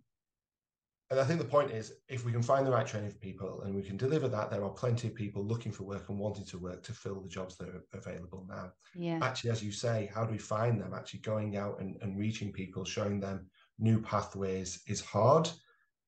and 1.14 1.22
I 1.22 1.26
think 1.26 1.40
the 1.40 1.46
point 1.46 1.70
is, 1.70 1.94
if 2.10 2.26
we 2.26 2.32
can 2.32 2.42
find 2.42 2.66
the 2.66 2.72
right 2.72 2.88
training 2.88 3.12
for 3.12 3.20
people 3.20 3.62
and 3.62 3.76
we 3.76 3.84
can 3.84 3.98
deliver 3.98 4.28
that, 4.30 4.50
there 4.50 4.64
are 4.64 4.72
plenty 4.72 5.08
of 5.08 5.14
people 5.14 5.46
looking 5.46 5.72
for 5.72 5.84
work 5.84 6.10
and 6.10 6.18
wanting 6.18 6.44
to 6.46 6.58
work 6.58 6.82
to 6.84 6.92
fill 6.92 7.22
the 7.22 7.30
jobs 7.30 7.56
that 7.58 7.70
are 7.70 7.84
available 7.94 8.48
now. 8.50 8.72
Yeah. 8.96 9.20
Actually, 9.22 9.52
as 9.52 9.64
you 9.64 9.72
say, 9.72 10.10
how 10.12 10.26
do 10.26 10.32
we 10.32 10.40
find 10.40 10.82
them? 10.82 10.92
Actually, 10.96 11.20
going 11.20 11.56
out 11.56 11.80
and, 11.80 11.98
and 12.02 12.18
reaching 12.18 12.52
people, 12.52 12.84
showing 12.84 13.20
them 13.20 13.46
new 13.78 14.02
pathways 14.02 14.82
is 14.88 15.02
hard. 15.02 15.48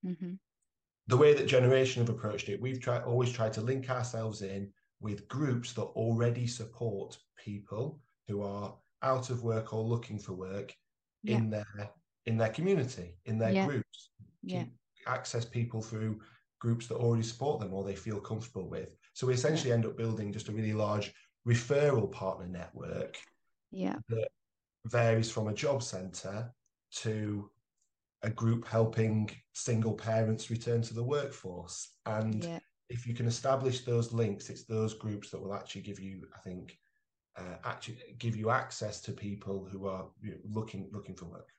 Mm-hmm. 0.03 0.33
The 1.05 1.17
way 1.17 1.35
that 1.35 1.45
Generation 1.45 2.01
have 2.03 2.09
approached 2.09 2.49
it, 2.49 2.59
we've 2.59 2.81
tried 2.81 3.03
always 3.03 3.31
tried 3.31 3.53
to 3.53 3.61
link 3.61 3.91
ourselves 3.91 4.41
in 4.41 4.71
with 5.01 5.27
groups 5.27 5.73
that 5.73 5.83
already 5.83 6.47
support 6.47 7.15
people 7.37 7.99
who 8.27 8.41
are 8.41 8.75
out 9.03 9.29
of 9.29 9.43
work 9.43 9.71
or 9.71 9.83
looking 9.83 10.17
for 10.17 10.33
work 10.33 10.75
yeah. 11.21 11.37
in 11.37 11.51
their 11.51 11.91
in 12.25 12.37
their 12.37 12.49
community, 12.49 13.19
in 13.25 13.37
their 13.37 13.51
yeah. 13.51 13.67
groups. 13.67 14.09
Yeah 14.41 14.63
access 15.07 15.45
people 15.45 15.81
through 15.81 16.19
groups 16.59 16.87
that 16.87 16.95
already 16.95 17.23
support 17.23 17.59
them 17.59 17.73
or 17.73 17.83
they 17.83 17.95
feel 17.95 18.19
comfortable 18.19 18.69
with. 18.69 18.89
So 19.13 19.27
we 19.27 19.33
essentially 19.33 19.71
end 19.71 19.85
up 19.85 19.97
building 19.97 20.33
just 20.33 20.49
a 20.49 20.51
really 20.51 20.73
large 20.73 21.13
referral 21.47 22.11
partner 22.11 22.47
network 22.47 23.17
yeah. 23.71 23.97
that 24.09 24.27
varies 24.85 25.29
from 25.29 25.47
a 25.47 25.53
job 25.53 25.83
centre 25.83 26.51
to 26.91 27.49
a 28.23 28.29
group 28.29 28.67
helping 28.67 29.29
single 29.53 29.93
parents 29.93 30.49
return 30.49 30.81
to 30.81 30.93
the 30.93 31.03
workforce. 31.03 31.91
And 32.05 32.43
yeah. 32.43 32.59
if 32.89 33.05
you 33.05 33.13
can 33.13 33.27
establish 33.27 33.81
those 33.81 34.13
links, 34.13 34.49
it's 34.49 34.63
those 34.63 34.93
groups 34.93 35.29
that 35.29 35.41
will 35.41 35.53
actually 35.53 35.81
give 35.81 35.99
you, 35.99 36.27
I 36.35 36.39
think, 36.39 36.77
uh, 37.37 37.57
actually 37.63 37.99
give 38.17 38.35
you 38.35 38.49
access 38.49 39.01
to 39.01 39.11
people 39.11 39.67
who 39.69 39.87
are 39.87 40.07
looking 40.49 40.89
looking 40.91 41.15
for 41.15 41.25
work. 41.25 41.49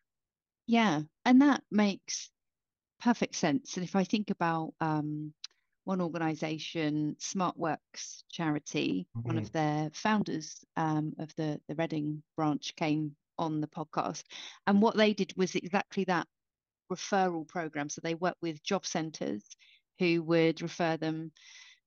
Yeah, 0.66 1.02
and 1.24 1.42
that 1.42 1.62
makes 1.70 2.30
perfect 3.00 3.34
sense. 3.34 3.76
And 3.76 3.84
if 3.84 3.96
I 3.96 4.04
think 4.04 4.30
about 4.30 4.72
um, 4.80 5.32
one 5.84 6.00
organization, 6.00 7.16
SmartWorks 7.20 8.22
charity, 8.30 9.06
mm-hmm. 9.16 9.28
one 9.28 9.38
of 9.38 9.52
their 9.52 9.90
founders 9.92 10.64
um, 10.76 11.14
of 11.18 11.34
the, 11.36 11.60
the 11.68 11.74
Reading 11.76 12.22
branch 12.36 12.74
came 12.76 13.16
on 13.38 13.60
the 13.60 13.68
podcast. 13.68 14.22
And 14.66 14.82
what 14.82 14.96
they 14.96 15.12
did 15.12 15.32
was 15.36 15.54
exactly 15.54 16.04
that 16.04 16.26
referral 16.92 17.46
program. 17.46 17.88
So 17.88 18.00
they 18.02 18.14
worked 18.14 18.42
with 18.42 18.62
job 18.62 18.86
centers 18.86 19.44
who 19.98 20.22
would 20.22 20.62
refer 20.62 20.96
them 20.96 21.32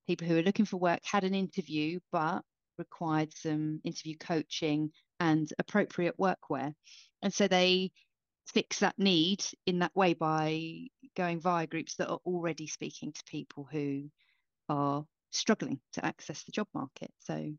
people 0.07 0.27
who 0.27 0.37
are 0.37 0.43
looking 0.43 0.65
for 0.65 0.77
work, 0.77 0.99
had 1.03 1.23
an 1.23 1.35
interview, 1.35 1.99
but 2.11 2.41
required 2.77 3.31
some 3.35 3.79
interview 3.83 4.15
coaching 4.17 4.91
and 5.19 5.51
appropriate 5.59 6.15
workwear. 6.17 6.73
And 7.21 7.33
so 7.33 7.47
they 7.47 7.91
fix 8.53 8.79
that 8.79 8.97
need 8.97 9.43
in 9.65 9.79
that 9.79 9.95
way 9.95 10.13
by 10.13 10.87
going 11.15 11.39
via 11.39 11.67
groups 11.67 11.95
that 11.95 12.09
are 12.09 12.19
already 12.25 12.67
speaking 12.67 13.11
to 13.11 13.23
people 13.25 13.67
who 13.71 14.09
are 14.67 15.05
struggling 15.31 15.79
to 15.93 16.05
access 16.05 16.43
the 16.43 16.51
job 16.51 16.67
market. 16.73 17.11
So, 17.19 17.51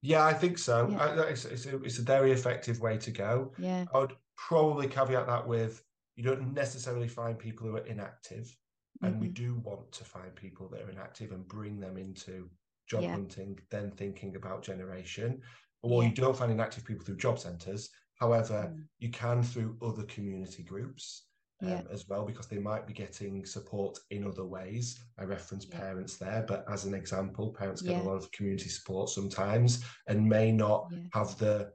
yeah, 0.00 0.24
I 0.24 0.32
think 0.32 0.58
so. 0.58 0.88
Yeah. 0.90 0.98
I, 0.98 1.20
it's, 1.28 1.44
it's, 1.44 1.66
a, 1.66 1.82
it's 1.82 1.98
a 1.98 2.02
very 2.02 2.32
effective 2.32 2.80
way 2.80 2.96
to 2.98 3.10
go. 3.10 3.52
Yeah, 3.58 3.84
I 3.92 3.98
would 3.98 4.14
probably 4.36 4.88
caveat 4.88 5.26
that 5.26 5.46
with 5.46 5.82
you 6.16 6.24
don't 6.24 6.52
necessarily 6.54 7.08
find 7.08 7.38
people 7.38 7.66
who 7.66 7.76
are 7.76 7.86
inactive, 7.86 8.54
and 9.02 9.12
mm-hmm. 9.12 9.20
we 9.20 9.28
do 9.28 9.60
want 9.64 9.92
to 9.92 10.04
find 10.04 10.34
people 10.34 10.68
that 10.68 10.82
are 10.82 10.90
inactive 10.90 11.32
and 11.32 11.46
bring 11.48 11.80
them 11.80 11.96
into 11.96 12.48
job 12.88 13.02
yeah. 13.02 13.12
hunting, 13.12 13.58
then 13.70 13.90
thinking 13.90 14.36
about 14.36 14.62
generation. 14.62 15.40
Or 15.82 16.02
yeah. 16.02 16.10
you 16.10 16.14
don't 16.14 16.36
find 16.36 16.52
inactive 16.52 16.84
people 16.84 17.04
through 17.04 17.16
job 17.16 17.38
centres. 17.38 17.90
However, 18.22 18.72
mm. 18.72 18.84
you 19.00 19.08
can 19.08 19.42
through 19.42 19.76
other 19.82 20.04
community 20.04 20.62
groups 20.62 21.24
um, 21.60 21.68
yeah. 21.70 21.82
as 21.90 22.08
well 22.08 22.24
because 22.24 22.46
they 22.46 22.58
might 22.58 22.86
be 22.86 22.92
getting 22.92 23.44
support 23.44 23.98
in 24.10 24.24
other 24.24 24.44
ways. 24.44 25.00
I 25.18 25.24
reference 25.24 25.66
yeah. 25.68 25.80
parents 25.80 26.18
there, 26.18 26.44
but 26.46 26.64
as 26.70 26.84
an 26.84 26.94
example, 26.94 27.52
parents 27.52 27.82
get 27.82 27.96
yeah. 27.96 28.02
a 28.02 28.04
lot 28.04 28.14
of 28.14 28.30
community 28.30 28.68
support 28.68 29.08
sometimes 29.08 29.84
and 30.06 30.28
may 30.28 30.52
not 30.52 30.92
have 31.12 31.36
the 31.38 31.72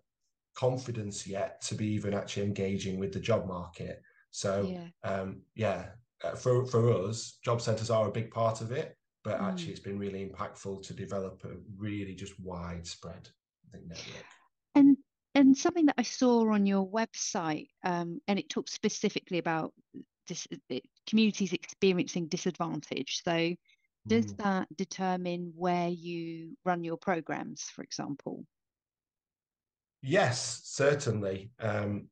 confidence 0.56 1.27
yet 1.27 1.60
to 1.63 1.75
be 1.75 1.88
even 1.88 2.13
actually 2.13 2.44
engaging 2.44 2.98
with 2.98 3.12
the 3.12 3.20
job 3.20 3.46
market. 3.46 4.01
So, 4.32 4.74
um, 5.04 5.42
yeah, 5.54 5.88
uh, 6.24 6.36
for 6.36 6.66
for 6.66 6.94
us, 6.94 7.39
job 7.44 7.60
centres 7.60 7.89
are 7.89 8.08
a 8.08 8.12
big 8.20 8.32
part 8.32 8.62
of 8.62 8.72
it, 8.72 8.96
but 9.25 9.38
mm. 9.38 9.44
actually, 9.44 9.72
it's 9.72 9.82
been 9.82 10.00
really 10.00 10.25
impactful 10.25 10.88
to 10.88 10.94
develop 10.94 11.44
a 11.44 11.58
really 11.77 12.16
just 12.16 12.39
widespread 12.39 13.27
network. 13.74 14.25
And 14.75 14.98
and 15.38 15.56
something 15.56 15.86
that 15.86 15.96
I 16.00 16.01
saw 16.01 16.51
on 16.51 16.65
your 16.65 16.88
website, 16.88 17.67
um, 17.84 18.20
and 18.27 18.39
it 18.39 18.50
talks 18.50 18.74
specifically 18.74 19.38
about 19.38 19.72
dis- 20.25 20.48
communities 21.08 21.53
experiencing 21.53 22.27
disadvantage. 22.27 23.22
So, 23.24 23.53
does 24.08 24.34
mm. 24.34 24.38
that 24.38 24.67
determine 24.75 25.53
where 25.56 25.89
you 25.89 26.58
run 26.65 26.84
your 26.84 26.98
programs, 26.98 27.62
for 27.62 27.84
example? 27.84 28.46
Yes, 30.01 30.62
certainly. 30.63 31.51
Um, 31.60 32.08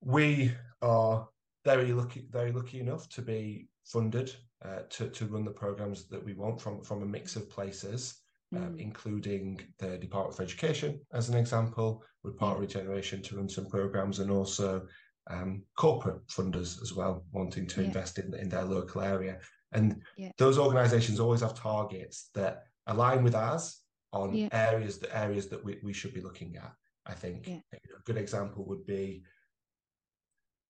we 0.00 0.52
are 0.80 1.28
very 1.64 1.92
lucky, 1.92 2.26
very 2.28 2.50
lucky 2.50 2.80
enough 2.80 3.08
to 3.10 3.22
be 3.22 3.68
funded 3.84 4.34
uh, 4.64 4.80
to 4.90 5.08
to 5.10 5.26
run 5.26 5.44
the 5.44 5.52
programs 5.52 6.08
that 6.08 6.24
we 6.24 6.34
want 6.34 6.60
from 6.60 6.82
from 6.82 7.02
a 7.02 7.06
mix 7.06 7.36
of 7.36 7.48
places 7.48 8.21
um, 8.54 8.74
mm. 8.74 8.80
including 8.80 9.60
the 9.78 9.98
Department 9.98 10.36
for 10.36 10.42
Education 10.42 11.00
as 11.12 11.28
an 11.28 11.36
example, 11.36 12.02
with 12.22 12.38
Part 12.38 12.58
Regeneration 12.58 13.22
to 13.22 13.36
run 13.36 13.48
some 13.48 13.66
programs, 13.66 14.18
and 14.18 14.30
also 14.30 14.86
um, 15.30 15.62
corporate 15.76 16.26
funders 16.28 16.80
as 16.82 16.92
well, 16.94 17.24
wanting 17.32 17.66
to 17.68 17.80
yeah. 17.80 17.86
invest 17.86 18.18
in, 18.18 18.34
in 18.34 18.48
their 18.48 18.64
local 18.64 19.00
area. 19.00 19.38
And 19.72 20.02
yeah. 20.16 20.30
those 20.38 20.58
organisations 20.58 21.20
always 21.20 21.40
have 21.40 21.54
targets 21.54 22.30
that 22.34 22.64
align 22.86 23.22
with 23.22 23.34
ours 23.34 23.80
on 24.12 24.34
yeah. 24.34 24.48
areas 24.52 24.98
that 24.98 25.16
areas 25.16 25.48
that 25.48 25.64
we, 25.64 25.78
we 25.82 25.92
should 25.92 26.12
be 26.12 26.20
looking 26.20 26.56
at. 26.56 26.72
I 27.06 27.14
think 27.14 27.48
a 27.48 28.02
good 28.04 28.16
example 28.16 28.64
would 28.66 28.86
be 28.86 29.24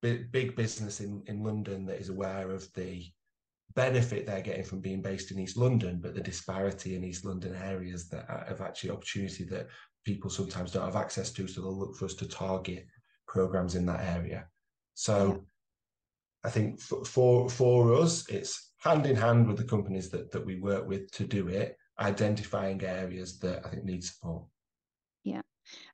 big, 0.01 0.33
big 0.33 0.57
business 0.57 1.01
in, 1.01 1.23
in 1.27 1.43
London 1.43 1.85
that 1.87 2.01
is 2.01 2.09
aware 2.09 2.51
of 2.51 2.73
the 2.75 3.05
benefit 3.75 4.27
they're 4.27 4.43
getting 4.43 4.65
from 4.65 4.81
being 4.81 5.03
based 5.03 5.31
in 5.31 5.39
East 5.39 5.57
London, 5.57 6.01
but 6.03 6.15
the 6.15 6.21
disparity 6.21 6.97
in 6.97 7.05
East 7.05 7.25
London 7.25 7.55
areas 7.55 8.09
that 8.09 8.27
have 8.49 8.61
actually 8.61 8.91
opportunity 8.91 9.45
that 9.45 9.69
people 10.05 10.31
sometimes 10.31 10.73
don't 10.73 10.85
have 10.85 10.97
access 10.97 11.31
to. 11.33 11.47
So 11.47 11.61
they'll 11.61 11.79
look 11.79 11.97
for 11.97 12.07
us 12.07 12.15
to 12.15 12.29
target 12.29 12.87
programs 13.27 13.75
in 13.75 13.87
that 13.87 14.01
area. 14.01 14.47
So 14.95 15.27
yeah. 15.27 15.39
I 16.45 16.51
think 16.51 16.81
for, 16.81 17.05
for 17.05 17.49
for 17.49 17.95
us, 17.95 18.29
it's 18.29 18.73
hand 18.79 19.07
in 19.07 19.17
hand 19.17 19.47
with 19.47 19.57
the 19.57 19.65
companies 19.65 20.11
that, 20.11 20.31
that 20.33 20.45
we 20.45 20.57
work 20.57 20.87
with 20.87 21.11
to 21.13 21.25
do 21.25 21.49
it, 21.49 21.77
identifying 22.01 22.83
areas 22.83 23.39
that 23.41 23.65
I 23.65 23.71
think 23.71 23.85
need 23.85 24.05
support. 24.05 24.45
Yeah. 25.25 25.43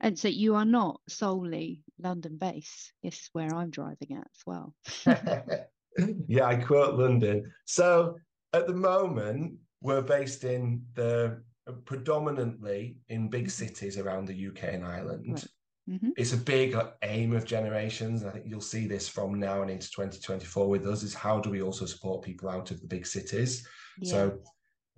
And 0.01 0.19
so 0.19 0.29
you 0.29 0.55
are 0.55 0.65
not 0.65 1.01
solely 1.09 1.85
London 1.99 2.39
based. 2.39 2.93
is 3.03 3.29
where 3.33 3.55
I'm 3.55 3.71
driving 3.71 4.17
at 4.17 4.27
as 4.27 4.43
well. 4.47 4.75
yeah, 6.29 6.47
I 6.47 6.57
quote 6.57 6.99
London. 6.99 7.51
So 7.65 8.17
at 8.53 8.67
the 8.67 8.75
moment, 8.75 9.55
we're 9.81 10.03
based 10.03 10.45
in 10.45 10.83
the 10.95 11.43
predominantly 11.85 12.97
in 13.09 13.29
big 13.29 13.45
mm-hmm. 13.47 13.65
cities 13.65 13.99
around 13.99 14.27
the 14.27 14.49
UK 14.49 14.75
and 14.75 14.85
Ireland. 14.85 15.27
Right. 15.29 15.47
Mm-hmm. 15.91 16.11
It's 16.17 16.35
a 16.35 16.39
big 16.39 16.77
aim 17.03 17.35
of 17.35 17.47
generations. 17.47 18.25
I 18.25 18.31
think 18.31 18.45
you'll 18.47 18.61
see 18.61 18.87
this 18.87 19.09
from 19.09 19.39
now 19.39 19.63
and 19.63 19.71
into 19.71 19.91
2024 19.91 20.69
with 20.69 20.87
us 20.87 21.03
is 21.03 21.15
how 21.15 21.41
do 21.41 21.51
we 21.51 21.63
also 21.63 21.87
support 21.87 22.23
people 22.23 22.49
out 22.49 22.71
of 22.71 22.81
the 22.81 22.87
big 22.87 23.07
cities? 23.07 23.67
Yeah. 24.01 24.11
So, 24.11 24.39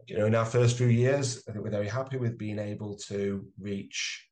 you 0.08 0.18
know, 0.18 0.26
in 0.26 0.34
our 0.34 0.44
first 0.44 0.76
few 0.76 0.88
years, 0.88 1.44
I 1.48 1.52
think 1.52 1.64
we're 1.64 1.70
very 1.70 1.88
happy 1.88 2.16
with 2.16 2.38
being 2.38 2.58
able 2.58 2.96
to 3.08 3.46
reach. 3.60 4.26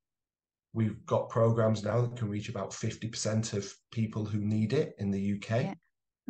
We've 0.72 1.04
got 1.06 1.28
programs 1.28 1.84
now 1.84 2.00
that 2.00 2.16
can 2.16 2.28
reach 2.28 2.48
about 2.48 2.70
50% 2.70 3.52
of 3.52 3.72
people 3.92 4.24
who 4.24 4.38
need 4.38 4.72
it 4.72 4.96
in 4.98 5.12
the 5.12 5.34
UK. 5.34 5.50
Yeah. 5.50 5.74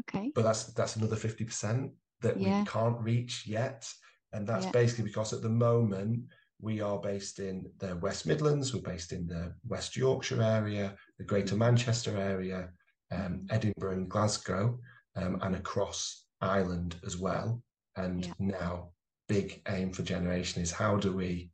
Okay. 0.01 0.31
But 0.35 0.43
that's 0.43 0.65
that's 0.75 0.97
another 0.97 1.17
50% 1.17 1.91
that 2.23 2.41
yeah. 2.41 2.61
we 2.61 2.67
can't 2.67 3.01
reach 3.01 3.47
yet. 3.47 3.89
And 4.33 4.47
that's 4.47 4.67
basically 4.67 5.05
because 5.05 5.33
at 5.33 5.43
the 5.43 5.49
moment 5.49 6.21
we 6.61 6.81
are 6.81 6.99
based 6.99 7.39
in 7.39 7.71
the 7.79 7.97
West 7.97 8.27
Midlands, 8.27 8.75
we're 8.75 8.81
based 8.81 9.13
in 9.13 9.27
the 9.27 9.55
West 9.67 9.97
Yorkshire 9.97 10.43
area, 10.43 10.95
the 11.19 11.25
Greater. 11.25 11.57
Manchester 11.57 12.17
area, 12.17 12.69
um, 13.11 13.19
mm-hmm. 13.19 13.47
Edinburgh 13.51 13.93
and 13.93 14.11
Glasgow, 14.11 14.79
um, 15.17 15.39
and 15.43 15.55
across 15.55 16.27
Ireland 16.41 16.97
as 17.07 17.17
well. 17.17 17.63
And 17.97 18.27
yeah. 18.27 18.33
now, 18.39 18.91
big 19.29 19.63
aim 19.69 19.93
for 19.93 20.03
Generation 20.03 20.63
is 20.63 20.71
how 20.71 20.97
do 20.97 21.13
we 21.13 21.51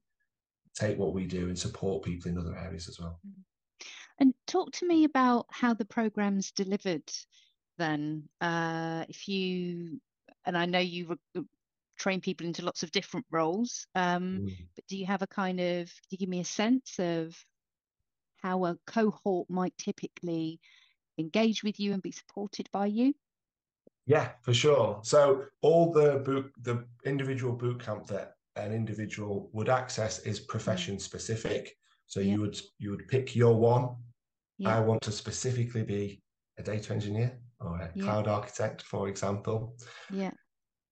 take 0.74 0.98
what 0.98 1.14
we 1.14 1.26
do 1.26 1.46
and 1.46 1.58
support 1.58 2.02
people 2.02 2.30
in 2.30 2.38
other 2.38 2.56
areas 2.56 2.88
as 2.88 2.98
well. 2.98 3.20
Mm-hmm. 3.26 3.42
And 4.20 4.34
talk 4.46 4.72
to 4.72 4.86
me 4.86 5.04
about 5.04 5.46
how 5.50 5.74
the 5.74 5.84
program's 5.84 6.52
delivered 6.52 7.10
then. 7.78 8.28
Uh, 8.40 9.04
if 9.08 9.28
you, 9.28 10.00
and 10.44 10.56
I 10.56 10.66
know 10.66 10.78
you 10.78 11.18
re- 11.34 11.44
train 11.98 12.20
people 12.20 12.46
into 12.46 12.64
lots 12.64 12.82
of 12.82 12.90
different 12.90 13.26
roles. 13.30 13.86
Um, 13.94 14.40
mm. 14.42 14.56
But 14.74 14.86
do 14.88 14.96
you 14.96 15.06
have 15.06 15.22
a 15.22 15.26
kind 15.26 15.60
of, 15.60 15.86
do 15.86 16.08
you 16.10 16.18
give 16.18 16.28
me 16.28 16.40
a 16.40 16.44
sense 16.44 16.98
of 16.98 17.36
how 18.42 18.64
a 18.64 18.76
cohort 18.86 19.48
might 19.48 19.76
typically 19.78 20.60
engage 21.18 21.62
with 21.62 21.78
you 21.78 21.92
and 21.92 22.02
be 22.02 22.12
supported 22.12 22.68
by 22.72 22.86
you? 22.86 23.14
Yeah, 24.06 24.32
for 24.42 24.52
sure. 24.52 25.00
So 25.02 25.44
all 25.62 25.92
the 25.92 26.18
boot, 26.18 26.52
the 26.60 26.84
individual 27.06 27.54
boot 27.54 27.82
camp 27.82 28.06
that 28.08 28.34
an 28.56 28.72
individual 28.72 29.48
would 29.52 29.68
access 29.68 30.18
is 30.20 30.40
mm. 30.40 30.48
profession 30.48 30.98
specific. 30.98 31.76
So 32.06 32.20
yeah. 32.20 32.34
you 32.34 32.40
would 32.42 32.60
you 32.78 32.90
would 32.90 33.08
pick 33.08 33.34
your 33.34 33.54
one. 33.54 33.96
Yeah. 34.58 34.76
I 34.76 34.80
want 34.80 35.00
to 35.02 35.12
specifically 35.12 35.82
be 35.82 36.22
a 36.58 36.62
data 36.62 36.92
engineer 36.92 37.38
or 37.60 37.76
a 37.78 37.90
yeah. 37.94 38.04
cloud 38.04 38.28
architect, 38.28 38.82
for 38.82 39.08
example. 39.08 39.76
Yeah. 40.10 40.30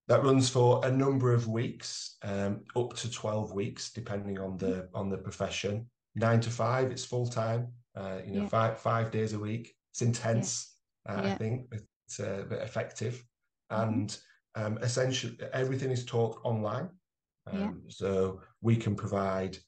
That 0.09 0.25
runs 0.25 0.51
for 0.51 0.85
a 0.85 0.91
number 0.91 1.33
of 1.33 1.49
weeks, 1.49 2.17
um, 2.23 2.63
up 2.77 2.95
to 2.97 3.11
twelve 3.11 3.53
weeks, 3.53 3.93
depending 3.93 4.39
on 4.39 4.59
the 4.59 4.89
on 4.95 5.09
the 5.09 5.19
profession. 5.19 5.87
Nine 6.15 6.41
to 6.41 6.51
five, 6.51 6.91
it's 6.91 7.05
full 7.05 7.27
time. 7.27 7.69
Uh, 7.97 8.19
you 8.27 8.33
know, 8.33 8.43
yeah. 8.43 8.49
five 8.49 8.79
five 8.79 9.11
days 9.11 9.33
a 9.33 9.39
week. 9.39 9.75
It's 9.93 10.03
intense. 10.03 10.77
Yeah. 11.07 11.15
Uh. 11.15 11.23
I 11.23 11.35
think 11.37 11.73
it's 11.73 12.21
uh, 12.21 12.45
effective, 12.51 13.25
mm-hmm. 13.71 13.83
and 13.83 14.19
um, 14.55 14.79
essentially 14.83 15.39
everything 15.53 15.91
is 15.91 16.05
taught 16.05 16.39
online. 16.45 16.89
Um, 17.51 17.83
so 17.89 18.41
we 18.61 18.77
can 18.77 18.95
provide 18.95 19.59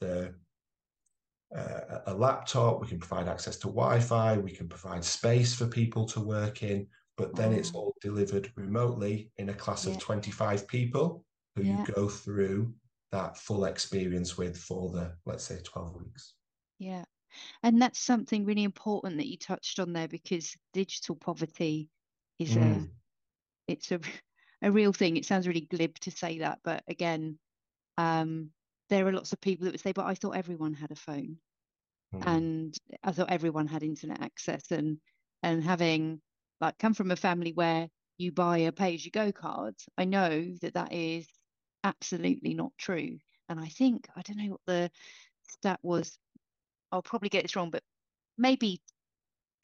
the 0.00 0.34
uh, 1.56 2.00
a 2.06 2.14
laptop, 2.14 2.80
we 2.80 2.86
can 2.86 2.98
provide 2.98 3.28
access 3.28 3.56
to 3.56 3.68
Wi-Fi, 3.68 4.38
we 4.38 4.52
can 4.52 4.68
provide 4.68 5.04
space 5.04 5.54
for 5.54 5.66
people 5.66 6.04
to 6.06 6.20
work 6.20 6.62
in, 6.62 6.86
but 7.16 7.34
then 7.34 7.52
it's 7.52 7.72
oh. 7.74 7.78
all 7.78 7.94
delivered 8.00 8.50
remotely 8.54 9.30
in 9.36 9.48
a 9.48 9.54
class 9.54 9.86
yeah. 9.86 9.92
of 9.92 9.98
25 9.98 10.68
people 10.68 11.24
who 11.56 11.64
yeah. 11.64 11.78
you 11.78 11.92
go 11.92 12.08
through 12.08 12.72
that 13.10 13.36
full 13.36 13.64
experience 13.64 14.36
with 14.36 14.56
for 14.56 14.90
the 14.90 15.12
let's 15.24 15.44
say 15.44 15.58
12 15.64 15.96
weeks 15.96 16.34
yeah 16.78 17.04
and 17.62 17.80
that's 17.80 17.98
something 17.98 18.44
really 18.44 18.64
important 18.64 19.16
that 19.16 19.28
you 19.28 19.36
touched 19.36 19.80
on 19.80 19.92
there 19.92 20.08
because 20.08 20.54
digital 20.72 21.16
poverty 21.16 21.88
is 22.38 22.50
mm. 22.50 22.84
a 22.84 22.88
it's 23.66 23.90
a 23.92 24.00
a 24.62 24.70
real 24.70 24.92
thing 24.92 25.16
it 25.16 25.24
sounds 25.24 25.46
really 25.46 25.68
glib 25.70 25.96
to 26.00 26.10
say 26.10 26.38
that 26.38 26.58
but 26.64 26.82
again 26.88 27.38
um, 27.96 28.50
there 28.88 29.06
are 29.06 29.12
lots 29.12 29.32
of 29.32 29.40
people 29.40 29.64
that 29.64 29.72
would 29.72 29.80
say 29.80 29.92
but 29.92 30.06
i 30.06 30.14
thought 30.14 30.36
everyone 30.36 30.74
had 30.74 30.90
a 30.90 30.96
phone 30.96 31.36
mm. 32.14 32.26
and 32.26 32.76
i 33.04 33.12
thought 33.12 33.30
everyone 33.30 33.66
had 33.66 33.82
internet 33.82 34.20
access 34.22 34.70
and 34.70 34.98
and 35.42 35.62
having 35.62 36.20
like 36.60 36.78
come 36.78 36.94
from 36.94 37.10
a 37.10 37.16
family 37.16 37.52
where 37.52 37.88
you 38.18 38.32
buy 38.32 38.58
a 38.58 38.72
pay 38.72 38.94
as 38.94 39.04
you 39.04 39.12
go 39.12 39.30
card, 39.32 39.76
I 39.96 40.04
know 40.04 40.54
that 40.60 40.74
that 40.74 40.92
is 40.92 41.26
absolutely 41.84 42.52
not 42.52 42.72
true. 42.76 43.18
And 43.48 43.60
I 43.60 43.68
think, 43.68 44.08
I 44.14 44.22
don't 44.22 44.36
know 44.36 44.50
what 44.50 44.60
the 44.66 44.90
stat 45.48 45.78
was, 45.82 46.18
I'll 46.90 47.02
probably 47.02 47.28
get 47.28 47.42
this 47.42 47.54
wrong, 47.54 47.70
but 47.70 47.82
maybe 48.36 48.82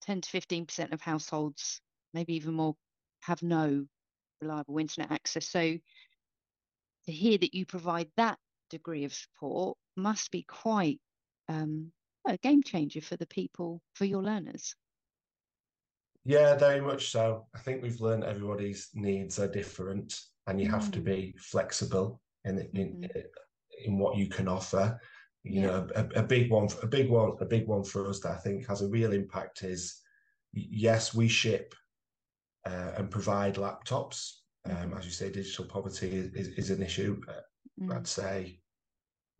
10 0.02 0.20
to 0.20 0.40
15% 0.40 0.92
of 0.92 1.00
households, 1.00 1.80
maybe 2.14 2.34
even 2.34 2.54
more, 2.54 2.76
have 3.22 3.42
no 3.42 3.86
reliable 4.40 4.78
internet 4.78 5.10
access. 5.10 5.48
So 5.48 5.76
to 7.06 7.12
hear 7.12 7.36
that 7.38 7.54
you 7.54 7.66
provide 7.66 8.10
that 8.16 8.38
degree 8.74 9.04
of 9.04 9.14
support 9.14 9.76
must 9.96 10.30
be 10.30 10.42
quite 10.42 11.00
um, 11.48 11.92
a 12.26 12.36
game 12.38 12.62
changer 12.62 13.00
for 13.00 13.16
the 13.16 13.26
people, 13.26 13.80
for 13.94 14.04
your 14.04 14.22
learners. 14.22 14.74
Yeah, 16.24 16.56
very 16.56 16.80
much 16.80 17.10
so. 17.10 17.46
I 17.54 17.58
think 17.58 17.82
we've 17.82 18.00
learned 18.00 18.24
everybody's 18.24 18.88
needs 18.94 19.38
are 19.38 19.50
different, 19.60 20.18
and 20.46 20.60
you 20.60 20.68
mm. 20.68 20.72
have 20.72 20.90
to 20.92 21.00
mm. 21.00 21.04
be 21.04 21.34
flexible 21.38 22.20
in 22.44 22.58
in, 22.74 22.88
mm. 23.02 23.22
in 23.84 23.98
what 23.98 24.16
you 24.16 24.28
can 24.28 24.48
offer. 24.48 24.98
You 25.42 25.60
yeah. 25.60 25.66
know, 25.66 25.88
a, 25.94 26.04
a, 26.20 26.22
big 26.22 26.50
one, 26.50 26.68
a 26.82 26.86
big 26.86 27.10
one, 27.10 27.32
a 27.40 27.44
big 27.44 27.66
one 27.66 27.84
for 27.84 28.08
us 28.08 28.20
that 28.20 28.32
I 28.32 28.36
think 28.36 28.66
has 28.66 28.80
a 28.80 28.88
real 28.88 29.12
impact 29.12 29.62
is 29.62 30.00
yes, 30.54 31.12
we 31.12 31.28
ship 31.28 31.74
uh, 32.64 32.92
and 32.96 33.10
provide 33.10 33.56
laptops. 33.56 34.32
Um, 34.64 34.92
mm. 34.92 34.98
as 34.98 35.04
you 35.04 35.10
say, 35.10 35.30
digital 35.30 35.66
poverty 35.66 36.08
is, 36.08 36.32
is, 36.32 36.48
is 36.60 36.70
an 36.70 36.82
issue. 36.82 37.20
Uh, 37.28 37.44
mm. 37.82 37.94
I'd 37.94 38.06
say 38.06 38.60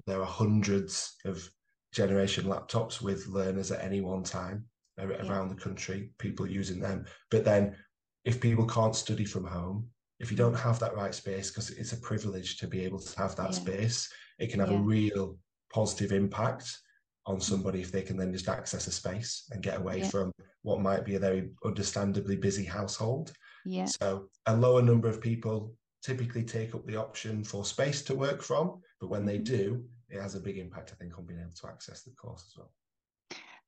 there 0.07 0.21
are 0.21 0.27
hundreds 0.27 1.17
of 1.25 1.49
generation 1.93 2.45
laptops 2.45 3.01
with 3.01 3.27
learners 3.27 3.71
at 3.71 3.83
any 3.83 4.01
one 4.01 4.23
time 4.23 4.65
around 4.99 5.49
yeah. 5.49 5.55
the 5.55 5.61
country, 5.61 6.11
people 6.19 6.47
using 6.47 6.81
them. 6.81 7.05
But 7.31 7.45
then 7.45 7.77
if 8.25 8.41
people 8.41 8.67
can't 8.67 8.97
study 8.97 9.25
from 9.25 9.45
home, 9.45 9.89
if 10.21 10.31
you 10.31 10.37
don't 10.37 10.55
have 10.55 10.79
that 10.81 10.95
right 10.95 11.15
space, 11.15 11.51
because 11.51 11.71
it's 11.71 11.93
a 11.93 11.99
privilege 11.99 12.59
to 12.59 12.67
be 12.67 12.85
able 12.85 13.01
to 13.01 13.19
have 13.19 13.37
that 13.37 13.53
yeah. 13.53 13.59
space, 13.59 14.13
it 14.39 14.51
can 14.51 14.61
have 14.61 14.71
yeah. 14.71 14.79
a 14.79 14.83
real 14.83 15.37
positive 15.73 16.13
impact 16.13 16.79
on 17.27 17.41
somebody 17.41 17.81
if 17.81 17.91
they 17.91 18.03
can 18.03 18.17
then 18.17 18.33
just 18.33 18.49
access 18.49 18.87
a 18.87 18.93
space 18.93 19.49
and 19.51 19.63
get 19.63 19.79
away 19.79 20.03
from 20.03 20.31
what 20.63 20.81
might 20.81 21.05
be 21.05 21.15
a 21.15 21.19
very 21.19 21.51
understandably 21.65 22.37
busy 22.37 22.65
household. 22.65 23.33
Yeah. 23.65 23.87
So 23.87 24.29
a 24.47 24.57
lower 24.57 24.83
number 24.83 25.09
of 25.09 25.21
people 25.21 25.75
typically 26.03 26.45
take 26.45 26.75
up 26.75 26.87
the 26.87 26.97
option 26.97 27.43
for 27.43 27.65
space 27.65 28.03
to 28.03 28.15
work 28.15 28.43
from, 28.43 28.81
but 29.01 29.09
when 29.09 29.25
they 29.25 29.39
mm-hmm. 29.39 29.57
do, 29.57 29.85
it 30.15 30.23
has 30.23 30.35
a 30.35 30.41
big 30.41 30.59
impact, 30.59 30.93
I 30.93 30.97
think, 30.97 31.19
on 31.19 31.27
being 31.27 31.41
able 31.41 31.53
to 31.53 31.69
access 31.69 32.03
the 32.03 32.13
course 32.13 32.45
as 32.49 32.57
well. 32.57 32.71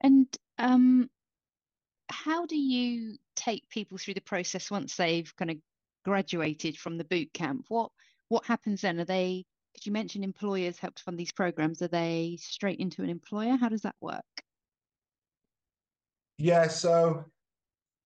And 0.01 0.27
um, 0.59 1.11
how 2.09 2.47
do 2.47 2.57
you 2.57 3.17
take 3.35 3.69
people 3.69 3.99
through 3.99 4.15
the 4.15 4.21
process 4.21 4.71
once 4.71 4.97
they've 4.97 5.35
kind 5.37 5.51
of 5.51 5.57
graduated 6.05 6.77
from 6.77 6.99
the 6.99 7.05
boot 7.05 7.33
camp? 7.33 7.67
What 7.69 7.91
what 8.29 8.45
happens 8.45 8.83
then? 8.83 9.01
Are 9.01 9.05
they? 9.05 9.45
Did 9.75 9.87
you 9.87 9.93
mention 9.93 10.25
employers 10.25 10.79
help 10.79 10.95
to 10.95 11.03
fund 11.03 11.19
these 11.19 11.33
programs? 11.33 11.83
Are 11.83 11.89
they 11.89 12.39
straight 12.41 12.81
into 12.81 13.03
an 13.03 13.11
employer? 13.11 13.57
How 13.57 13.69
does 13.69 13.83
that 13.83 13.97
work? 14.01 14.25
Yeah, 16.39 16.69
so 16.69 17.25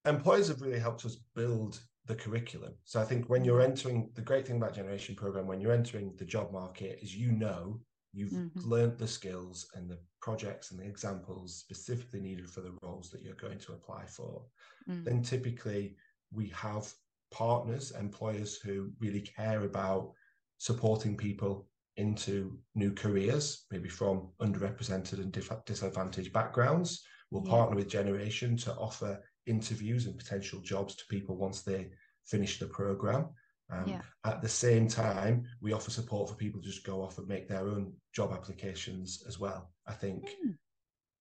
employers 0.04 0.48
have 0.48 0.62
really 0.62 0.78
helped 0.78 1.04
us 1.04 1.16
build 1.34 1.80
the 2.06 2.14
curriculum. 2.14 2.74
So 2.84 3.00
I 3.00 3.04
think 3.04 3.28
when 3.28 3.44
you're 3.44 3.60
mm-hmm. 3.60 3.70
entering 3.70 4.10
the 4.14 4.22
great 4.22 4.46
thing 4.46 4.56
about 4.56 4.74
Generation 4.74 5.14
Program, 5.14 5.46
when 5.46 5.60
you're 5.60 5.72
entering 5.72 6.12
the 6.16 6.24
job 6.24 6.52
market, 6.52 6.98
is 7.02 7.14
you 7.14 7.32
know 7.32 7.80
you've 8.12 8.30
mm-hmm. 8.30 8.68
learned 8.68 8.98
the 8.98 9.06
skills 9.06 9.66
and 9.74 9.88
the 9.88 9.98
projects 10.20 10.70
and 10.70 10.80
the 10.80 10.86
examples 10.86 11.56
specifically 11.56 12.20
needed 12.20 12.48
for 12.48 12.60
the 12.60 12.76
roles 12.82 13.10
that 13.10 13.22
you're 13.22 13.34
going 13.34 13.58
to 13.58 13.72
apply 13.72 14.04
for, 14.06 14.42
mm. 14.88 15.04
then 15.04 15.22
typically 15.22 15.96
we 16.32 16.48
have 16.48 16.92
partners, 17.30 17.92
employers 17.92 18.56
who 18.56 18.90
really 18.98 19.20
care 19.20 19.62
about 19.62 20.12
supporting 20.58 21.16
people 21.16 21.68
into 21.96 22.58
new 22.74 22.92
careers, 22.92 23.66
maybe 23.70 23.88
from 23.88 24.28
underrepresented 24.40 25.14
and 25.14 25.32
disadvantaged 25.66 26.32
backgrounds. 26.32 27.02
We'll 27.30 27.44
yeah. 27.44 27.50
partner 27.50 27.76
with 27.76 27.88
Generation 27.88 28.56
to 28.58 28.74
offer 28.74 29.20
interviews 29.46 30.06
and 30.06 30.18
potential 30.18 30.60
jobs 30.60 30.94
to 30.96 31.04
people 31.08 31.36
once 31.36 31.62
they 31.62 31.90
finish 32.26 32.58
the 32.58 32.66
program. 32.66 33.28
Um, 33.72 33.84
yeah. 33.86 34.00
At 34.24 34.42
the 34.42 34.48
same 34.48 34.88
time, 34.88 35.46
we 35.60 35.72
offer 35.72 35.90
support 35.90 36.28
for 36.28 36.34
people 36.34 36.60
to 36.60 36.68
just 36.68 36.84
go 36.84 37.02
off 37.02 37.18
and 37.18 37.28
make 37.28 37.48
their 37.48 37.68
own 37.68 37.92
job 38.14 38.32
applications 38.32 39.22
as 39.28 39.38
well. 39.38 39.70
I 39.86 39.92
think 39.92 40.28
mm. 40.44 40.54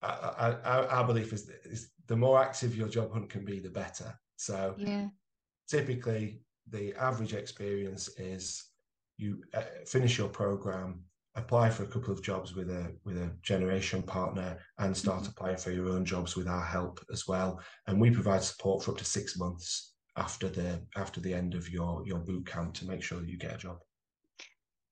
our, 0.03 1.05
belief 1.05 1.31
is, 1.33 1.49
is 1.63 1.91
the 2.07 2.15
more 2.15 2.41
active 2.41 2.75
your 2.75 2.87
job 2.87 3.13
hunt 3.13 3.29
can 3.29 3.45
be, 3.45 3.59
the 3.59 3.69
better. 3.69 4.13
So 4.37 4.73
yeah. 4.77 5.07
typically, 5.69 6.41
the 6.69 6.93
average 6.95 7.33
experience 7.33 8.09
is 8.17 8.63
you 9.17 9.43
uh, 9.53 9.61
finish 9.85 10.17
your 10.17 10.29
program, 10.29 11.03
apply 11.35 11.69
for 11.69 11.83
a 11.83 11.87
couple 11.87 12.13
of 12.13 12.23
jobs 12.23 12.55
with 12.55 12.69
a 12.69 12.93
with 13.03 13.17
a 13.17 13.31
generation 13.41 14.01
partner, 14.01 14.57
and 14.77 14.95
start 14.95 15.21
mm-hmm. 15.21 15.31
applying 15.31 15.57
for 15.57 15.71
your 15.71 15.89
own 15.89 16.05
jobs 16.05 16.35
with 16.35 16.47
our 16.47 16.63
help 16.63 17.03
as 17.11 17.27
well. 17.27 17.59
And 17.87 17.99
we 17.99 18.11
provide 18.11 18.43
support 18.43 18.83
for 18.83 18.91
up 18.91 18.97
to 18.97 19.05
six 19.05 19.37
months 19.37 19.88
after 20.17 20.49
the 20.49 20.81
after 20.95 21.19
the 21.19 21.33
end 21.33 21.53
of 21.53 21.69
your 21.69 22.03
your 22.05 22.19
boot 22.19 22.45
camp 22.45 22.73
to 22.75 22.85
make 22.85 23.03
sure 23.03 23.19
that 23.19 23.29
you 23.29 23.37
get 23.37 23.55
a 23.55 23.57
job. 23.57 23.79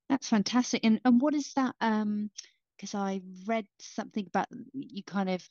That's 0.09 0.29
fantastic. 0.29 0.85
And 0.85 1.01
and 1.05 1.21
what 1.21 1.33
is 1.33 1.53
that? 1.55 1.75
Um, 1.81 2.29
because 2.77 2.93
I 2.93 3.21
read 3.47 3.65
something 3.79 4.27
about 4.27 4.47
you 4.73 5.03
kind 5.03 5.29
of 5.29 5.47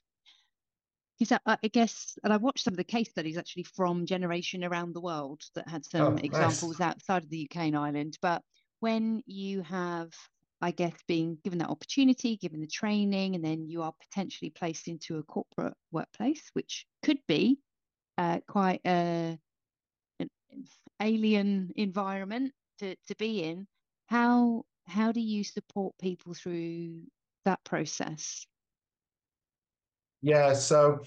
because 1.19 1.39
I, 1.47 1.57
I, 1.63 1.69
guess, 1.69 2.19
and 2.25 2.33
I 2.33 2.37
watched 2.37 2.65
some 2.65 2.75
of 2.75 2.79
the 2.79 2.85
case 2.85 3.11
studies 3.11 3.39
actually 3.39 3.63
from 3.63 4.07
Generation 4.07 4.65
Around 4.65 4.95
the 4.95 5.01
World 5.01 5.43
that 5.55 5.69
had 5.69 5.85
some 5.85 6.15
oh, 6.15 6.17
examples 6.23 6.79
nice. 6.79 6.91
outside 6.91 7.23
of 7.23 7.31
the 7.31 7.49
UK 7.51 7.63
and 7.63 7.77
Ireland. 7.77 8.19
But 8.21 8.43
when 8.81 9.23
you 9.27 9.63
have, 9.63 10.11
I 10.61 10.73
guess, 10.73 10.93
being 11.09 11.39
given 11.43 11.59
that 11.61 11.71
opportunity, 11.71 12.37
given 12.37 12.61
the 12.61 12.67
training, 12.67 13.35
and 13.35 13.45
then 13.45 13.67
you 13.67 13.83
are 13.83 13.95
potentially 14.11 14.51
placed 14.51 14.89
into 14.89 15.17
a 15.17 15.23
corporate 15.23 15.75
workplace, 15.91 16.51
which 16.53 16.87
could 17.03 17.19
be 17.27 17.59
uh, 18.19 18.41
quite 18.47 18.81
a, 18.87 19.39
alien 21.01 21.73
environment 21.77 22.53
to, 22.79 22.97
to 23.09 23.15
be 23.17 23.43
in, 23.43 23.67
how 24.07 24.65
how 24.87 25.11
do 25.13 25.21
you 25.21 25.43
support 25.43 25.95
people 26.01 26.33
through 26.35 27.03
that 27.45 27.63
process? 27.65 28.47
Yeah, 30.23 30.55
so 30.55 31.01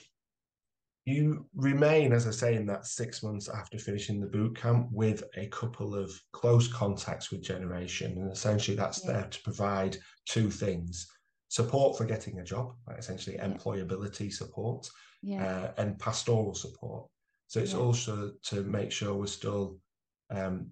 you 1.05 1.45
remain, 1.55 2.13
as 2.13 2.27
I 2.27 2.31
say, 2.31 2.55
in 2.55 2.65
that 2.67 2.85
six 2.85 3.23
months 3.23 3.49
after 3.49 3.79
finishing 3.79 4.19
the 4.19 4.27
boot 4.27 4.55
camp 4.55 4.89
with 4.91 5.23
a 5.35 5.47
couple 5.47 5.95
of 5.95 6.11
close 6.33 6.67
contacts 6.67 7.31
with 7.31 7.41
Generation. 7.41 8.11
And 8.17 8.31
essentially, 8.31 8.77
that's 8.77 9.03
yeah. 9.03 9.13
there 9.13 9.27
to 9.27 9.41
provide 9.41 9.97
two 10.27 10.51
things 10.51 11.07
support 11.47 11.97
for 11.97 12.05
getting 12.05 12.39
a 12.39 12.43
job, 12.43 12.75
essentially 12.97 13.35
yeah. 13.37 13.47
employability 13.47 14.31
support, 14.31 14.87
yeah. 15.23 15.43
uh, 15.43 15.71
and 15.81 15.97
pastoral 15.97 16.53
support. 16.53 17.07
So 17.49 17.59
it's 17.59 17.73
also 17.73 18.33
to 18.43 18.61
make 18.61 18.91
sure 18.91 19.15
we're 19.15 19.25
still 19.25 19.79
um, 20.29 20.67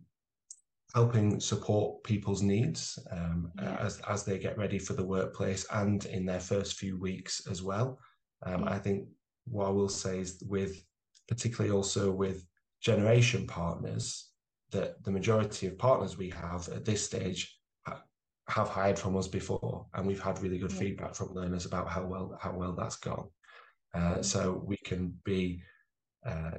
helping 0.94 1.40
support 1.40 2.04
people's 2.04 2.44
needs 2.44 3.00
um, 3.12 3.52
as, 3.60 4.00
as 4.08 4.24
they 4.24 4.38
get 4.38 4.60
ready 4.60 4.78
for 4.78 4.94
the 4.94 5.04
workplace 5.04 5.66
and 5.74 6.06
in 6.06 6.24
their 6.24 6.40
first 6.40 6.76
few 6.76 6.96
weeks 6.96 7.48
as 7.50 7.64
well. 7.64 7.98
Um, 8.46 8.64
I 8.64 8.78
think 8.78 9.08
what 9.46 9.66
I 9.66 9.72
will 9.72 9.90
say 9.90 10.20
is 10.20 10.44
with 10.48 10.84
particularly 11.28 11.76
also 11.76 12.12
with 12.12 12.46
generation 12.80 13.48
partners, 13.48 14.30
that 14.72 15.04
the 15.04 15.12
majority 15.12 15.66
of 15.66 15.80
partners 15.80 16.16
we 16.16 16.30
have 16.30 16.70
at 16.70 16.86
this 16.86 17.04
stage 17.04 17.58
have 18.50 18.70
hired 18.70 19.00
from 19.00 19.18
us 19.18 19.28
before, 19.28 19.88
and 19.96 20.06
we've 20.06 20.22
had 20.22 20.40
really 20.44 20.60
good 20.60 20.72
yeah. 20.74 20.80
feedback 20.80 21.16
from 21.16 21.34
learners 21.34 21.66
about 21.66 21.90
how 21.90 22.06
well 22.06 22.38
how 22.40 22.52
well 22.52 22.74
that's 22.74 22.98
gone. 22.98 23.28
Uh, 23.96 24.22
so 24.22 24.62
we 24.64 24.78
can 24.78 25.12
be 25.26 25.60
uh, 26.28 26.58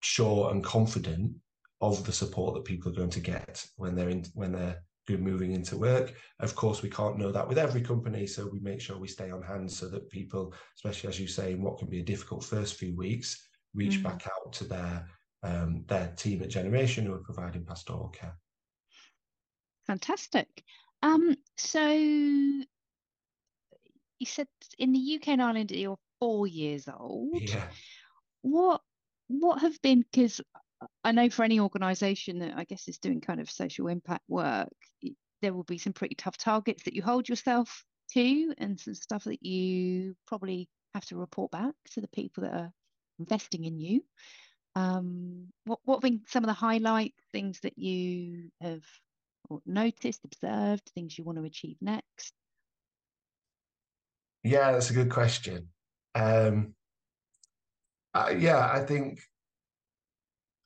sure 0.00 0.50
and 0.50 0.62
confident 0.62 1.32
of 1.80 2.04
the 2.04 2.12
support 2.12 2.54
that 2.54 2.64
people 2.64 2.90
are 2.90 2.96
going 2.96 3.10
to 3.10 3.20
get 3.20 3.64
when 3.76 3.94
they're 3.94 4.08
in 4.08 4.24
when 4.34 4.52
they're 4.52 4.82
moving 5.16 5.52
into 5.52 5.76
work. 5.76 6.12
Of 6.40 6.54
course, 6.54 6.82
we 6.82 6.90
can't 6.90 7.16
know 7.18 7.32
that 7.32 7.48
with 7.48 7.56
every 7.56 7.80
company, 7.80 8.26
so 8.26 8.46
we 8.52 8.60
make 8.60 8.80
sure 8.80 8.98
we 8.98 9.08
stay 9.08 9.30
on 9.30 9.40
hand 9.40 9.70
so 9.70 9.88
that 9.88 10.10
people, 10.10 10.52
especially 10.76 11.08
as 11.08 11.18
you 11.18 11.26
say, 11.26 11.52
in 11.52 11.62
what 11.62 11.78
can 11.78 11.88
be 11.88 12.00
a 12.00 12.04
difficult 12.04 12.44
first 12.44 12.74
few 12.74 12.94
weeks, 12.94 13.48
reach 13.74 14.00
mm. 14.00 14.02
back 14.02 14.26
out 14.26 14.52
to 14.52 14.64
their 14.64 15.06
um, 15.42 15.84
their 15.86 16.12
team 16.16 16.42
at 16.42 16.50
Generation 16.50 17.06
who 17.06 17.14
are 17.14 17.22
providing 17.24 17.64
pastoral 17.64 18.08
care. 18.08 18.36
Fantastic. 19.86 20.48
Um, 21.02 21.36
so 21.56 21.88
you 21.88 22.66
said 24.24 24.48
in 24.78 24.92
the 24.92 25.18
UK 25.18 25.28
and 25.28 25.42
Ireland 25.42 25.70
you're 25.70 25.98
four 26.18 26.46
years 26.46 26.88
old. 26.88 27.40
Yeah. 27.40 27.68
What 28.42 28.82
what 29.28 29.60
have 29.60 29.80
been 29.82 30.04
because 30.10 30.40
I 31.04 31.12
know 31.12 31.28
for 31.28 31.44
any 31.44 31.60
organisation 31.60 32.38
that 32.40 32.54
I 32.56 32.64
guess 32.64 32.88
is 32.88 32.98
doing 32.98 33.20
kind 33.20 33.40
of 33.40 33.50
social 33.50 33.88
impact 33.88 34.24
work, 34.28 34.68
there 35.42 35.52
will 35.52 35.64
be 35.64 35.78
some 35.78 35.92
pretty 35.92 36.14
tough 36.14 36.36
targets 36.36 36.84
that 36.84 36.94
you 36.94 37.02
hold 37.02 37.28
yourself 37.28 37.84
to, 38.12 38.54
and 38.58 38.78
some 38.78 38.94
stuff 38.94 39.24
that 39.24 39.44
you 39.44 40.14
probably 40.26 40.68
have 40.94 41.04
to 41.06 41.16
report 41.16 41.50
back 41.50 41.74
to 41.92 42.00
the 42.00 42.08
people 42.08 42.44
that 42.44 42.54
are 42.54 42.72
investing 43.18 43.64
in 43.64 43.78
you. 43.78 44.02
Um, 44.74 45.48
what 45.64 45.80
what 45.84 45.96
have 45.96 46.02
been 46.02 46.22
some 46.26 46.44
of 46.44 46.48
the 46.48 46.54
highlight 46.54 47.14
things 47.32 47.60
that 47.60 47.78
you 47.78 48.50
have 48.60 48.82
noticed, 49.66 50.24
observed, 50.24 50.90
things 50.94 51.18
you 51.18 51.24
want 51.24 51.38
to 51.38 51.44
achieve 51.44 51.76
next? 51.80 52.32
Yeah, 54.44 54.72
that's 54.72 54.90
a 54.90 54.94
good 54.94 55.10
question. 55.10 55.68
Um, 56.14 56.74
uh, 58.14 58.34
yeah, 58.36 58.70
I 58.72 58.80
think 58.80 59.20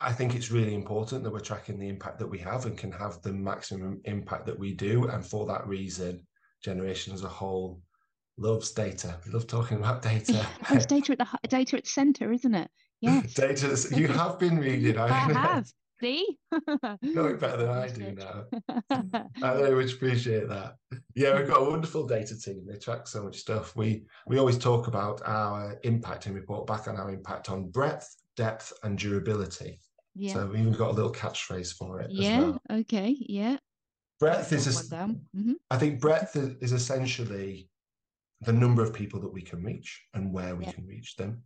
I 0.00 0.12
think 0.12 0.35
it's 0.35 0.50
really 0.50 0.74
important 0.74 1.22
that 1.22 1.33
we're 1.33 1.40
tracking 1.40 1.78
the 1.78 1.88
impact 1.88 2.18
that 2.18 2.26
we 2.26 2.38
have 2.38 2.66
and 2.66 2.76
can 2.76 2.90
have 2.92 3.22
the 3.22 3.33
maximum 3.33 4.00
impact 4.05 4.46
that 4.46 4.59
we 4.59 4.74
do. 4.74 5.07
And 5.09 5.24
for 5.24 5.46
that 5.46 5.66
reason, 5.66 6.26
generation 6.62 7.14
as 7.14 7.22
a 7.22 7.28
whole 7.28 7.81
loves 8.37 8.72
data. 8.72 9.18
We 9.24 9.33
love 9.33 9.46
talking 9.46 9.78
about 9.78 10.02
data. 10.02 10.44
it's 10.70 10.87
data 10.87 11.12
at 11.12 11.18
the 11.18 11.48
data 11.48 11.76
at 11.76 11.85
the 11.85 11.90
center, 11.90 12.33
isn't 12.33 12.55
it? 12.55 12.70
Yes. 13.02 13.35
data. 13.35 13.96
You 13.96 14.07
have 14.07 14.38
been 14.38 14.59
reading. 14.59 14.96
I, 14.96 15.07
I 15.07 15.33
have. 15.33 15.68
See? 16.02 16.36
know 16.50 17.26
it 17.26 17.38
better 17.38 17.58
than 17.58 17.68
I 17.68 17.88
do 17.88 18.12
now. 18.12 18.44
I 18.90 19.54
very 19.54 19.84
much 19.84 19.94
appreciate 19.94 20.48
that. 20.48 20.74
Yeah, 21.14 21.38
we've 21.38 21.46
got 21.46 21.60
a 21.60 21.70
wonderful 21.70 22.08
data 22.08 22.36
team. 22.38 22.66
They 22.66 22.76
track 22.76 23.06
so 23.06 23.22
much 23.22 23.38
stuff. 23.38 23.76
We 23.76 24.04
we 24.26 24.38
always 24.38 24.58
talk 24.58 24.88
about 24.88 25.22
our 25.24 25.78
impact 25.84 26.26
and 26.26 26.34
report 26.34 26.66
back 26.66 26.88
on 26.88 26.96
our 26.96 27.10
impact 27.10 27.50
on 27.50 27.70
breadth, 27.70 28.16
depth, 28.36 28.72
and 28.82 28.98
durability. 28.98 29.78
Yeah. 30.16 30.34
So 30.34 30.46
we've 30.46 30.60
even 30.62 30.72
got 30.72 30.90
a 30.90 30.94
little 30.94 31.12
catchphrase 31.12 31.72
for 31.74 32.00
it. 32.00 32.10
Yeah. 32.10 32.40
Well. 32.40 32.60
Okay. 32.72 33.16
Yeah. 33.20 33.58
Breadth 34.18 34.52
is. 34.52 34.66
A, 34.66 34.94
mm-hmm. 34.94 35.52
I 35.70 35.78
think 35.78 36.00
breadth 36.00 36.34
is, 36.34 36.56
is, 36.60 36.72
essentially 36.72 37.68
the 38.40 38.52
number 38.52 38.82
of 38.82 38.92
people 38.92 39.20
that 39.20 39.32
we 39.32 39.42
can 39.42 39.62
reach 39.62 40.02
and 40.14 40.32
where 40.32 40.56
we 40.56 40.64
yeah. 40.64 40.72
can 40.72 40.86
reach 40.86 41.14
them. 41.14 41.42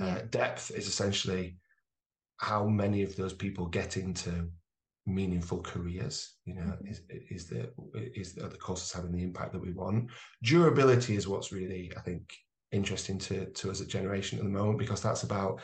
Uh, 0.00 0.06
yeah. 0.06 0.22
Depth 0.30 0.72
is 0.72 0.88
essentially 0.88 1.56
how 2.40 2.66
many 2.66 3.02
of 3.02 3.16
those 3.16 3.34
people 3.34 3.66
get 3.66 3.96
into 3.96 4.48
meaningful 5.06 5.60
careers. 5.60 6.36
You 6.44 6.54
know, 6.54 6.62
mm-hmm. 6.62 6.86
is 6.86 7.02
is 7.30 7.46
the 7.46 7.70
is 7.94 8.34
the, 8.34 8.48
the 8.48 8.56
courses 8.56 8.92
having 8.92 9.12
the 9.12 9.22
impact 9.22 9.52
that 9.52 9.62
we 9.62 9.72
want. 9.72 10.10
Durability 10.42 11.16
is 11.16 11.28
what's 11.28 11.52
really, 11.52 11.92
I 11.96 12.00
think, 12.00 12.32
interesting 12.72 13.18
to 13.18 13.46
to 13.46 13.70
us 13.70 13.80
at 13.80 13.88
Generation 13.88 14.38
at 14.38 14.44
the 14.44 14.50
moment 14.50 14.78
because 14.78 15.02
that's 15.02 15.22
about 15.22 15.60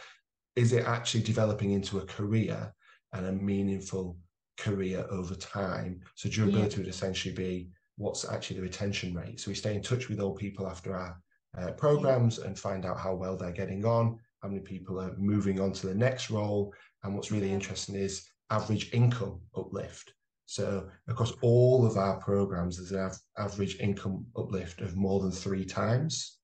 is 0.55 0.73
it 0.73 0.87
actually 0.87 1.23
developing 1.23 1.73
into 1.73 1.99
a 1.99 2.07
career 2.07 2.73
and 3.13 3.27
a 3.27 3.33
meaningful 3.33 4.19
career 4.59 5.07
over 5.11 5.35
time? 5.35 6.01
So 6.15 6.29
durability 6.29 6.77
yeah. 6.77 6.79
would 6.79 6.89
essentially 6.89 7.35
be 7.35 7.69
what's 7.97 8.29
actually 8.29 8.57
the 8.57 8.63
retention 8.63 9.15
rate. 9.15 9.39
So 9.41 9.51
we 9.51 9.55
stay 9.55 9.75
in 9.75 9.83
touch 9.83 10.09
with 10.09 10.21
old 10.21 10.39
people 10.39 10.67
after 10.67 10.95
our 10.95 11.21
uh, 11.59 11.73
programs 11.73 12.39
and 12.39 12.59
find 12.59 12.85
out 12.85 12.99
how 12.99 13.15
well 13.15 13.37
they're 13.37 13.53
getting 13.53 13.85
on, 13.85 14.19
how 14.47 14.53
many 14.53 14.63
people 14.63 15.01
are 15.01 15.13
moving 15.19 15.61
on 15.61 15.73
to 15.73 15.89
the 15.89 15.95
next 15.95 16.31
role. 16.31 16.73
And 17.03 17.15
what's 17.15 17.33
really 17.33 17.53
interesting 17.53 17.97
is 17.97 18.29
average 18.51 18.93
income 18.93 19.41
uplift. 19.57 20.13
So 20.47 20.89
across 21.09 21.33
all 21.43 21.85
of 21.85 21.97
our 21.97 22.19
programs, 22.19 22.77
there's 22.77 22.93
an 22.93 23.01
av- 23.01 23.19
average 23.37 23.81
income 23.81 24.25
uplift 24.37 24.81
of 24.83 24.95
more 24.95 25.19
than 25.21 25.33
three 25.33 25.65
times. 25.65 26.39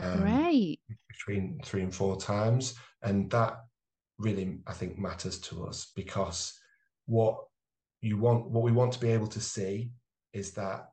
Um, 0.00 0.22
right. 0.22 0.78
Between 1.08 1.58
three 1.64 1.82
and 1.82 1.92
four 1.92 2.16
times. 2.16 2.74
And 3.02 3.28
that 3.32 3.58
really, 4.18 4.60
I 4.68 4.72
think, 4.72 4.96
matters 4.96 5.40
to 5.40 5.66
us 5.66 5.90
because 5.96 6.56
what 7.06 7.38
you 8.02 8.18
want, 8.18 8.50
what 8.50 8.62
we 8.62 8.70
want 8.70 8.92
to 8.92 9.00
be 9.00 9.10
able 9.10 9.26
to 9.26 9.40
see 9.40 9.90
is 10.32 10.52
that 10.52 10.91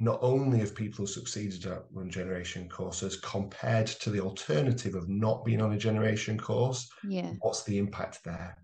not 0.00 0.18
only 0.22 0.58
have 0.58 0.74
people 0.74 1.04
who 1.04 1.06
succeeded 1.06 1.66
at 1.66 1.84
run 1.92 2.10
generation 2.10 2.68
courses 2.68 3.16
compared 3.16 3.86
to 3.86 4.10
the 4.10 4.20
alternative 4.20 4.94
of 4.94 5.08
not 5.08 5.44
being 5.44 5.60
on 5.60 5.72
a 5.72 5.78
generation 5.78 6.38
course, 6.38 6.88
yeah. 7.02 7.32
what's 7.40 7.64
the 7.64 7.78
impact 7.78 8.20
there? 8.24 8.56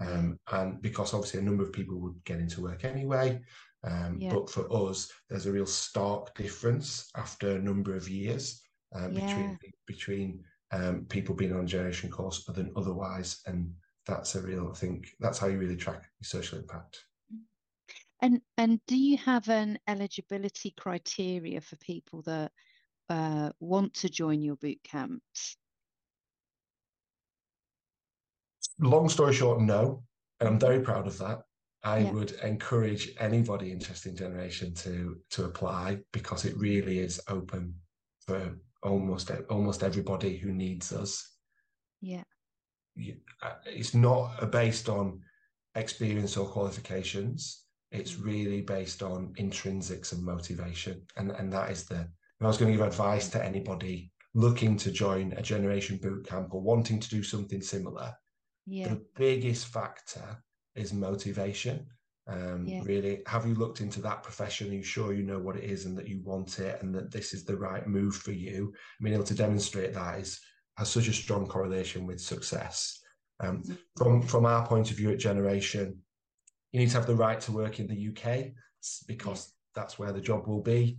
Um, 0.00 0.38
and 0.52 0.80
because 0.80 1.12
obviously 1.12 1.40
a 1.40 1.42
number 1.44 1.62
of 1.62 1.72
people 1.72 2.00
would 2.00 2.24
get 2.24 2.40
into 2.40 2.62
work 2.62 2.84
anyway, 2.84 3.40
um, 3.84 4.16
yeah. 4.18 4.32
but 4.32 4.48
for 4.48 4.66
us, 4.72 5.10
there's 5.28 5.46
a 5.46 5.52
real 5.52 5.66
stark 5.66 6.34
difference 6.34 7.10
after 7.14 7.56
a 7.56 7.62
number 7.62 7.94
of 7.94 8.08
years 8.08 8.62
yeah. 8.94 9.08
between 9.08 9.58
between 9.86 10.44
um, 10.72 11.04
people 11.08 11.34
being 11.34 11.52
on 11.52 11.64
a 11.64 11.66
generation 11.66 12.10
course 12.10 12.44
than 12.44 12.72
otherwise, 12.76 13.40
and 13.46 13.70
that's 14.06 14.34
a 14.34 14.42
real 14.42 14.70
I 14.70 14.78
think 14.78 15.08
that's 15.20 15.38
how 15.38 15.48
you 15.48 15.58
really 15.58 15.76
track 15.76 16.02
your 16.20 16.24
social 16.26 16.58
impact. 16.58 17.04
And 18.22 18.40
and 18.56 18.80
do 18.86 18.96
you 18.96 19.16
have 19.18 19.48
an 19.48 19.78
eligibility 19.88 20.74
criteria 20.76 21.60
for 21.60 21.76
people 21.76 22.22
that 22.22 22.52
uh, 23.08 23.50
want 23.60 23.94
to 23.94 24.08
join 24.08 24.42
your 24.42 24.56
boot 24.56 24.78
camps? 24.84 25.56
Long 28.78 29.08
story 29.08 29.34
short, 29.34 29.60
no. 29.60 30.02
And 30.38 30.48
I'm 30.48 30.58
very 30.58 30.80
proud 30.80 31.06
of 31.06 31.18
that. 31.18 31.42
I 31.82 31.98
yeah. 32.00 32.10
would 32.12 32.32
encourage 32.42 33.10
anybody 33.18 33.72
interested 33.72 34.10
in 34.10 34.16
generation 34.16 34.74
to 34.74 35.16
to 35.30 35.44
apply 35.44 35.98
because 36.12 36.44
it 36.44 36.56
really 36.58 36.98
is 36.98 37.20
open 37.28 37.74
for 38.26 38.54
almost 38.82 39.30
almost 39.48 39.82
everybody 39.82 40.36
who 40.36 40.52
needs 40.52 40.92
us. 40.92 41.36
Yeah. 42.02 42.24
Uh, 43.42 43.54
it's 43.64 43.94
not 43.94 44.50
based 44.50 44.90
on 44.90 45.20
experience 45.74 46.36
or 46.36 46.46
qualifications. 46.46 47.64
It's 47.90 48.16
really 48.16 48.60
based 48.60 49.02
on 49.02 49.34
intrinsics 49.38 50.12
and 50.12 50.22
motivation, 50.22 51.02
and 51.16 51.30
and 51.32 51.52
that 51.52 51.70
is 51.70 51.84
the. 51.84 52.00
If 52.00 52.44
I 52.44 52.46
was 52.46 52.56
going 52.56 52.72
to 52.72 52.78
give 52.78 52.86
advice 52.86 53.28
to 53.30 53.44
anybody 53.44 54.10
looking 54.34 54.76
to 54.78 54.90
join 54.90 55.32
a 55.32 55.42
generation 55.42 55.98
boot 55.98 56.26
camp 56.26 56.54
or 56.54 56.62
wanting 56.62 57.00
to 57.00 57.08
do 57.10 57.22
something 57.22 57.60
similar, 57.60 58.14
yeah. 58.66 58.88
the 58.88 59.02
biggest 59.16 59.66
factor 59.66 60.42
is 60.74 60.92
motivation. 60.92 61.86
Um, 62.28 62.64
yeah. 62.66 62.82
Really, 62.84 63.22
have 63.26 63.46
you 63.46 63.54
looked 63.54 63.80
into 63.80 64.00
that 64.02 64.22
profession? 64.22 64.70
Are 64.70 64.74
you 64.74 64.84
sure 64.84 65.12
you 65.12 65.24
know 65.24 65.38
what 65.38 65.56
it 65.56 65.64
is 65.64 65.84
and 65.84 65.98
that 65.98 66.08
you 66.08 66.20
want 66.22 66.60
it 66.60 66.80
and 66.80 66.94
that 66.94 67.10
this 67.10 67.34
is 67.34 67.44
the 67.44 67.56
right 67.56 67.86
move 67.86 68.14
for 68.14 68.32
you? 68.32 68.72
Being 69.02 69.14
able 69.14 69.24
to 69.24 69.34
demonstrate 69.34 69.94
that 69.94 70.20
is 70.20 70.40
has 70.76 70.88
such 70.88 71.08
a 71.08 71.12
strong 71.12 71.46
correlation 71.46 72.06
with 72.06 72.20
success. 72.20 73.00
Um, 73.40 73.62
mm-hmm. 73.62 73.74
from 73.96 74.22
from 74.22 74.46
our 74.46 74.66
point 74.66 74.90
of 74.90 74.96
view 74.96 75.10
at 75.10 75.18
Generation, 75.18 75.98
you 76.72 76.80
need 76.80 76.90
to 76.90 76.96
have 76.96 77.06
the 77.06 77.14
right 77.14 77.40
to 77.40 77.52
work 77.52 77.80
in 77.80 77.86
the 77.86 78.08
UK 78.08 78.52
because 79.06 79.48
yeah. 79.48 79.82
that's 79.82 79.98
where 79.98 80.12
the 80.12 80.20
job 80.20 80.46
will 80.46 80.62
be. 80.62 80.98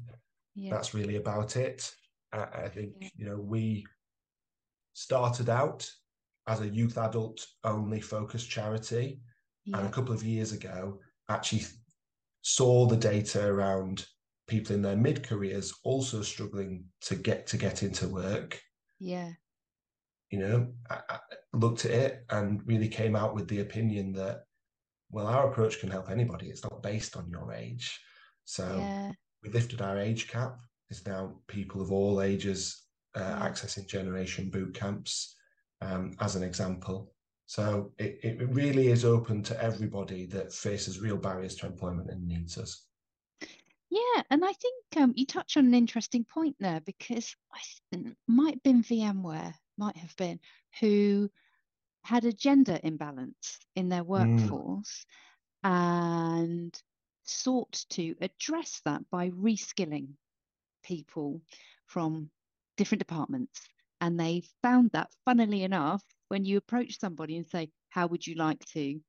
Yeah. 0.55 0.71
That's 0.71 0.93
really 0.93 1.15
about 1.15 1.55
it. 1.55 1.93
I, 2.33 2.43
I 2.43 2.69
think 2.69 3.11
you 3.15 3.25
know 3.25 3.37
we 3.37 3.85
started 4.93 5.49
out 5.49 5.89
as 6.47 6.61
a 6.61 6.67
youth 6.67 6.97
adult 6.97 7.45
only 7.63 8.01
focused 8.01 8.49
charity 8.49 9.21
yeah. 9.65 9.77
and 9.77 9.87
a 9.87 9.91
couple 9.91 10.13
of 10.13 10.23
years 10.23 10.51
ago 10.51 10.99
actually 11.29 11.63
saw 12.41 12.85
the 12.85 12.97
data 12.97 13.45
around 13.45 14.05
people 14.47 14.75
in 14.75 14.81
their 14.81 14.97
mid 14.97 15.23
careers 15.23 15.73
also 15.83 16.21
struggling 16.21 16.83
to 16.99 17.15
get 17.15 17.47
to 17.47 17.57
get 17.57 17.83
into 17.83 18.07
work 18.07 18.59
yeah 18.99 19.29
you 20.29 20.39
know 20.39 20.67
I, 20.89 20.99
I 21.09 21.19
looked 21.53 21.85
at 21.85 21.91
it 21.91 22.25
and 22.29 22.61
really 22.65 22.89
came 22.89 23.15
out 23.15 23.35
with 23.35 23.47
the 23.47 23.61
opinion 23.61 24.13
that 24.13 24.43
well 25.11 25.27
our 25.27 25.49
approach 25.49 25.79
can 25.79 25.89
help 25.89 26.09
anybody. 26.09 26.47
It's 26.47 26.63
not 26.63 26.83
based 26.83 27.17
on 27.17 27.29
your 27.29 27.53
age. 27.53 27.99
So 28.45 28.75
yeah. 28.77 29.11
we 29.43 29.49
lifted 29.49 29.81
our 29.81 29.97
age 29.99 30.27
cap. 30.27 30.57
It's 30.89 31.05
now 31.05 31.35
people 31.47 31.81
of 31.81 31.91
all 31.91 32.21
ages 32.21 32.83
uh, 33.15 33.39
accessing 33.39 33.87
generation 33.87 34.49
boot 34.49 34.73
camps 34.73 35.35
um, 35.81 36.15
as 36.19 36.35
an 36.35 36.43
example. 36.43 37.13
So 37.45 37.91
it, 37.97 38.19
it 38.23 38.49
really 38.49 38.87
is 38.87 39.03
open 39.03 39.43
to 39.43 39.61
everybody 39.61 40.25
that 40.27 40.53
faces 40.53 41.01
real 41.01 41.17
barriers 41.17 41.55
to 41.57 41.65
employment 41.65 42.09
and 42.09 42.25
needs 42.25 42.57
us. 42.57 42.85
Yeah, 43.89 44.23
and 44.29 44.45
I 44.45 44.53
think 44.53 44.85
um, 44.95 45.13
you 45.17 45.25
touch 45.25 45.57
on 45.57 45.65
an 45.65 45.73
interesting 45.73 46.23
point 46.23 46.55
there 46.61 46.79
because 46.85 47.35
I 47.53 47.97
might 48.25 48.53
have 48.53 48.63
been 48.63 48.83
VMware, 48.83 49.53
might 49.77 49.97
have 49.97 50.15
been, 50.15 50.39
who 50.79 51.29
had 52.03 52.25
a 52.25 52.33
gender 52.33 52.79
imbalance 52.83 53.59
in 53.75 53.89
their 53.89 54.03
mm. 54.03 54.07
workforce 54.07 55.05
mm. 55.63 55.69
and 55.69 56.81
sought 57.23 57.85
to 57.89 58.15
address 58.21 58.81
that 58.85 59.01
by 59.09 59.29
reskilling 59.29 60.09
people 60.83 61.41
from 61.85 62.29
different 62.77 62.99
departments. 62.99 63.61
And 63.99 64.19
they 64.19 64.43
found 64.63 64.91
that, 64.93 65.11
funnily 65.25 65.63
enough, 65.63 66.03
when 66.29 66.43
you 66.43 66.57
approach 66.57 66.99
somebody 66.99 67.37
and 67.37 67.47
say, 67.47 67.69
"How 67.89 68.07
would 68.07 68.25
you 68.25 68.35
like 68.35 68.63
to 68.73 68.99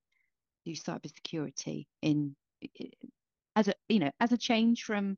do 0.64 0.72
cybersecurity 0.72 1.86
in 2.02 2.36
as 3.56 3.68
a 3.68 3.74
you 3.88 3.98
know 3.98 4.10
as 4.20 4.32
a 4.32 4.36
change 4.36 4.84
from 4.84 5.16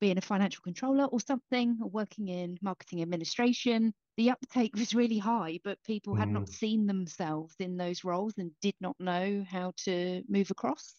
being 0.00 0.18
a 0.18 0.20
financial 0.20 0.62
controller 0.62 1.06
or 1.06 1.20
something, 1.20 1.78
or 1.82 1.88
working 1.88 2.28
in 2.28 2.58
marketing 2.62 3.02
administration?" 3.02 3.92
The 4.16 4.30
uptake 4.30 4.74
was 4.76 4.94
really 4.94 5.18
high, 5.18 5.60
but 5.62 5.82
people 5.84 6.14
mm. 6.14 6.18
had 6.18 6.28
not 6.28 6.44
mm. 6.44 6.54
seen 6.54 6.86
themselves 6.86 7.54
in 7.58 7.76
those 7.76 8.04
roles 8.04 8.34
and 8.38 8.50
did 8.62 8.74
not 8.80 8.96
know 8.98 9.44
how 9.48 9.72
to 9.84 10.22
move 10.28 10.50
across. 10.50 10.94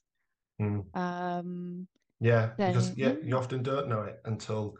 Mm. 0.62 0.96
Um, 0.96 1.88
yeah, 2.20 2.50
so, 2.58 2.68
because 2.68 2.98
yeah, 2.98 3.14
you 3.24 3.38
often 3.38 3.64
don't 3.64 3.90
know 3.90 4.02
it 4.02 4.20
until 4.26 4.76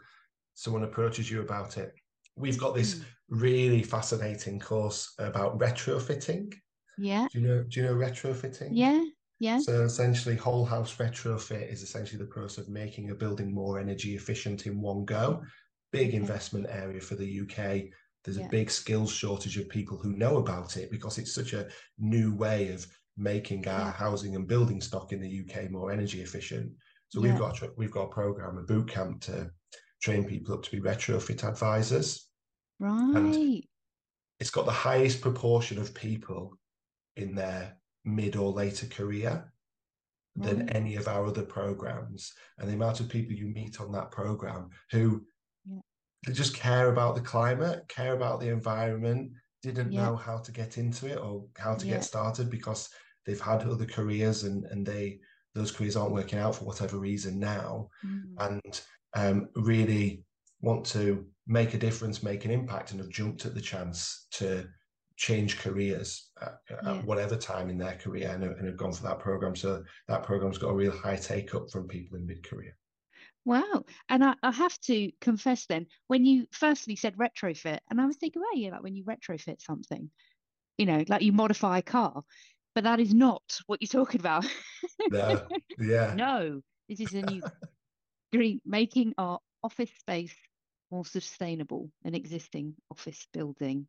someone 0.54 0.84
approaches 0.84 1.30
you 1.30 1.40
about 1.40 1.76
it 1.76 1.94
we've 2.38 2.58
got 2.58 2.74
this 2.74 2.94
mm. 2.94 3.04
really 3.28 3.82
fascinating 3.82 4.58
course 4.58 5.14
about 5.18 5.58
retrofitting. 5.58 6.54
Yeah. 6.96 7.28
Do 7.32 7.40
you 7.40 7.46
know 7.46 7.64
do 7.64 7.80
you 7.80 7.86
know 7.86 7.94
retrofitting? 7.94 8.70
Yeah. 8.72 9.04
Yeah. 9.40 9.58
So 9.58 9.84
essentially 9.84 10.34
whole 10.36 10.64
house 10.64 10.96
retrofit 10.96 11.72
is 11.72 11.82
essentially 11.82 12.18
the 12.18 12.30
process 12.30 12.64
of 12.64 12.70
making 12.70 13.10
a 13.10 13.14
building 13.14 13.52
more 13.54 13.78
energy 13.78 14.16
efficient 14.16 14.66
in 14.66 14.80
one 14.80 15.04
go. 15.04 15.42
Big 15.92 16.14
investment 16.14 16.66
area 16.68 17.00
for 17.00 17.14
the 17.14 17.40
UK. 17.40 17.84
There's 18.24 18.38
yeah. 18.38 18.46
a 18.46 18.50
big 18.50 18.70
skills 18.70 19.12
shortage 19.12 19.56
of 19.56 19.68
people 19.68 19.96
who 19.96 20.16
know 20.16 20.38
about 20.38 20.76
it 20.76 20.90
because 20.90 21.18
it's 21.18 21.34
such 21.34 21.52
a 21.52 21.68
new 21.98 22.34
way 22.34 22.68
of 22.72 22.86
making 23.16 23.66
our 23.68 23.80
yeah. 23.80 23.92
housing 23.92 24.36
and 24.36 24.46
building 24.46 24.80
stock 24.80 25.12
in 25.12 25.20
the 25.20 25.44
UK 25.44 25.70
more 25.70 25.90
energy 25.90 26.22
efficient. 26.22 26.72
So 27.08 27.22
yeah. 27.22 27.30
we've 27.30 27.40
got 27.40 27.78
we've 27.78 27.90
got 27.90 28.04
a 28.04 28.12
program, 28.12 28.58
a 28.58 28.62
boot 28.62 28.88
camp 28.88 29.20
to 29.22 29.50
train 30.00 30.24
people 30.24 30.54
up 30.54 30.62
to 30.62 30.70
be 30.70 30.80
retrofit 30.80 31.44
advisors. 31.44 32.28
Right. 32.78 33.16
And 33.16 33.64
it's 34.38 34.50
got 34.50 34.66
the 34.66 34.72
highest 34.72 35.20
proportion 35.20 35.78
of 35.78 35.94
people 35.94 36.56
in 37.16 37.34
their 37.34 37.76
mid 38.04 38.36
or 38.36 38.52
later 38.52 38.86
career 38.86 39.52
than 40.36 40.60
right. 40.60 40.76
any 40.76 40.94
of 40.94 41.08
our 41.08 41.26
other 41.26 41.42
programs. 41.42 42.32
And 42.58 42.68
the 42.68 42.74
amount 42.74 43.00
of 43.00 43.08
people 43.08 43.32
you 43.32 43.48
meet 43.48 43.80
on 43.80 43.92
that 43.92 44.10
program 44.10 44.70
who. 44.90 45.24
They 46.26 46.32
just 46.32 46.54
care 46.54 46.88
about 46.88 47.14
the 47.14 47.20
climate, 47.20 47.86
care 47.88 48.14
about 48.14 48.40
the 48.40 48.48
environment, 48.48 49.32
didn't 49.62 49.92
yeah. 49.92 50.04
know 50.04 50.16
how 50.16 50.38
to 50.38 50.52
get 50.52 50.78
into 50.78 51.06
it 51.06 51.18
or 51.18 51.44
how 51.56 51.74
to 51.74 51.86
yeah. 51.86 51.94
get 51.94 52.04
started 52.04 52.50
because 52.50 52.88
they've 53.26 53.40
had 53.40 53.62
other 53.62 53.86
careers 53.86 54.44
and, 54.44 54.64
and 54.66 54.86
they 54.86 55.20
those 55.54 55.72
careers 55.72 55.96
aren't 55.96 56.12
working 56.12 56.38
out 56.38 56.54
for 56.54 56.64
whatever 56.64 56.98
reason 56.98 57.38
now. 57.38 57.88
Mm. 58.06 58.22
And 58.38 58.80
um, 59.14 59.48
really 59.56 60.24
want 60.60 60.84
to 60.86 61.26
make 61.46 61.74
a 61.74 61.78
difference, 61.78 62.22
make 62.22 62.44
an 62.44 62.50
impact, 62.50 62.90
and 62.90 63.00
have 63.00 63.10
jumped 63.10 63.46
at 63.46 63.54
the 63.54 63.60
chance 63.60 64.26
to 64.32 64.68
change 65.16 65.58
careers 65.58 66.30
at, 66.40 66.58
yeah. 66.70 66.94
at 66.94 67.04
whatever 67.04 67.36
time 67.36 67.70
in 67.70 67.78
their 67.78 67.94
career 67.96 68.30
and, 68.30 68.44
and 68.44 68.66
have 68.66 68.76
gone 68.76 68.92
for 68.92 69.02
that 69.02 69.18
program. 69.18 69.56
So 69.56 69.82
that 70.06 70.22
program's 70.22 70.58
got 70.58 70.70
a 70.70 70.74
real 70.74 70.96
high 70.96 71.16
take 71.16 71.54
up 71.54 71.70
from 71.70 71.88
people 71.88 72.18
in 72.18 72.26
mid 72.26 72.48
career. 72.48 72.76
Wow. 73.44 73.84
And 74.08 74.24
I, 74.24 74.34
I, 74.42 74.50
have 74.52 74.78
to 74.80 75.10
confess 75.20 75.66
then, 75.66 75.86
when 76.06 76.24
you 76.24 76.46
firstly 76.52 76.96
said 76.96 77.16
retrofit, 77.16 77.78
and 77.90 78.00
I 78.00 78.06
was 78.06 78.16
thinking, 78.16 78.42
well, 78.42 78.60
yeah, 78.60 78.70
like 78.72 78.82
when 78.82 78.94
you 78.94 79.04
retrofit 79.04 79.62
something, 79.62 80.10
you 80.76 80.86
know, 80.86 81.04
like 81.08 81.22
you 81.22 81.32
modify 81.32 81.78
a 81.78 81.82
car, 81.82 82.22
but 82.74 82.84
that 82.84 83.00
is 83.00 83.14
not 83.14 83.42
what 83.66 83.80
you're 83.80 83.88
talking 83.88 84.20
about. 84.20 84.46
no, 85.10 85.46
yeah. 85.78 86.14
no, 86.14 86.60
this 86.88 87.00
is 87.00 87.14
a 87.14 87.22
new 87.22 87.42
green 88.32 88.60
making 88.64 89.14
our 89.18 89.38
office 89.62 89.90
space 89.98 90.34
more 90.90 91.04
sustainable 91.04 91.90
an 92.04 92.14
existing 92.14 92.74
office 92.90 93.26
building 93.32 93.86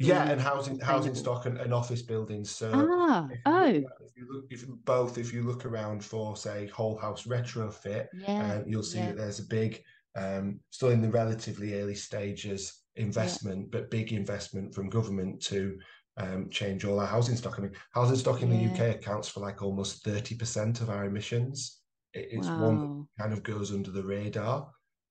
yeah 0.00 0.30
and 0.30 0.40
housing 0.40 0.78
housing 0.80 1.14
stock 1.14 1.46
and, 1.46 1.58
and, 1.58 1.74
office 1.74 2.02
buildings 2.02 2.50
so 2.50 2.70
ah, 2.74 3.28
if 3.30 3.40
oh 3.46 3.64
if 3.64 4.16
you 4.16 4.26
look 4.32 4.44
if 4.50 4.64
both 4.84 5.18
if 5.18 5.32
you 5.32 5.42
look 5.42 5.66
around 5.66 6.02
for 6.02 6.36
say 6.36 6.66
whole 6.68 6.96
house 6.98 7.24
retrofit 7.24 8.06
yeah, 8.14 8.54
uh, 8.54 8.62
you'll 8.66 8.82
see 8.82 8.98
yeah. 8.98 9.08
that 9.08 9.16
there's 9.18 9.40
a 9.40 9.46
big 9.46 9.82
um, 10.16 10.58
still 10.70 10.88
in 10.88 11.00
the 11.02 11.08
relatively 11.08 11.80
early 11.80 11.94
stages 11.94 12.80
investment 12.96 13.60
yeah. 13.60 13.68
but 13.70 13.90
big 13.90 14.12
investment 14.12 14.74
from 14.74 14.88
government 14.88 15.40
to 15.40 15.78
um, 16.16 16.48
change 16.50 16.84
all 16.84 16.98
our 16.98 17.06
housing 17.06 17.36
stock 17.36 17.58
i 17.58 17.62
mean 17.62 17.72
housing 17.92 18.16
stock 18.16 18.42
in 18.42 18.50
the 18.50 18.72
uk 18.72 18.96
accounts 18.96 19.28
for 19.28 19.40
like 19.40 19.62
almost 19.62 20.04
30% 20.04 20.80
of 20.80 20.90
our 20.90 21.04
emissions 21.04 21.80
it, 22.14 22.28
it's 22.32 22.48
wow. 22.48 22.66
one 22.66 23.06
that 23.16 23.22
kind 23.22 23.32
of 23.32 23.42
goes 23.42 23.72
under 23.72 23.90
the 23.90 24.02
radar 24.02 24.68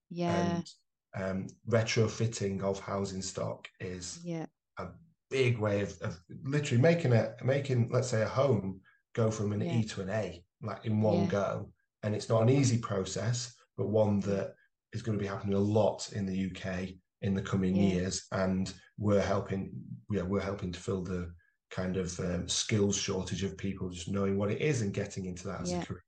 yeah 0.10 0.56
and 0.56 0.70
um, 1.16 1.48
retrofitting 1.70 2.62
of 2.62 2.80
housing 2.80 3.22
stock 3.22 3.68
is 3.80 4.20
yeah. 4.24 4.46
A 4.80 4.92
big 5.30 5.60
way 5.60 5.82
of, 5.82 5.96
of 6.02 6.20
literally 6.44 6.82
making 6.82 7.14
a 7.14 7.34
making 7.44 7.90
let's 7.92 8.10
say 8.10 8.24
a 8.24 8.28
home 8.28 8.80
go 9.14 9.30
from 9.30 9.52
an 9.52 9.62
yeah. 9.62 9.76
E 9.76 9.84
to 9.84 10.02
an 10.02 10.10
A 10.10 10.44
like 10.62 10.86
in 10.86 11.02
one 11.02 11.24
yeah. 11.24 11.30
go, 11.30 11.70
and 12.04 12.16
it's 12.16 12.30
not 12.30 12.42
an 12.42 12.50
easy 12.50 12.78
process, 12.78 13.54
but 13.78 13.90
one 13.90 14.20
that 14.22 14.54
is 14.94 15.02
going 15.02 15.18
to 15.18 15.22
be 15.22 15.28
happening 15.28 15.56
a 15.56 15.60
lot 15.60 16.12
in 16.14 16.26
the 16.26 16.52
UK 16.52 16.90
in 17.22 17.34
the 17.34 17.42
coming 17.42 17.76
years, 17.76 18.28
and 18.32 18.74
we're 18.98 19.22
helping. 19.22 19.72
Yeah, 20.10 20.24
we're 20.24 20.42
helping 20.42 20.72
to 20.72 20.80
fill 20.80 21.04
the 21.04 21.32
kind 21.72 21.98
of 21.98 22.20
um, 22.20 22.48
skills 22.48 22.98
shortage 22.98 23.44
of 23.44 23.58
people 23.58 23.90
just 23.90 24.10
knowing 24.10 24.38
what 24.38 24.52
it 24.52 24.62
is 24.62 24.82
and 24.82 24.94
getting 24.94 25.26
into 25.26 25.48
that 25.48 25.62
as 25.62 25.72
yeah. 25.72 25.82
a 25.82 25.86
career. 25.86 26.04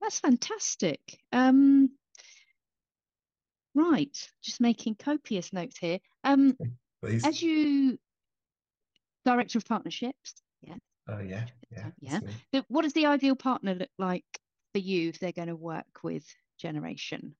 That's 0.00 0.18
fantastic. 0.18 1.00
Um, 1.32 1.90
right, 3.74 4.16
just 4.42 4.60
making 4.60 4.96
copious 4.96 5.52
notes 5.52 5.78
here. 5.78 5.98
Um. 6.22 6.56
As 7.24 7.42
you 7.42 7.98
director 9.24 9.58
of 9.58 9.64
partnerships, 9.64 10.34
yeah. 10.62 10.76
Oh 11.08 11.20
yeah, 11.20 11.46
yeah, 11.70 11.90
yeah. 12.00 12.20
what 12.68 12.82
does 12.82 12.92
the 12.92 13.06
ideal 13.06 13.36
partner 13.36 13.74
look 13.74 13.90
like 13.98 14.24
for 14.72 14.78
you 14.78 15.10
if 15.10 15.18
they're 15.18 15.32
going 15.32 15.48
to 15.48 15.56
work 15.56 16.02
with 16.02 16.24
Generation? 16.58 17.34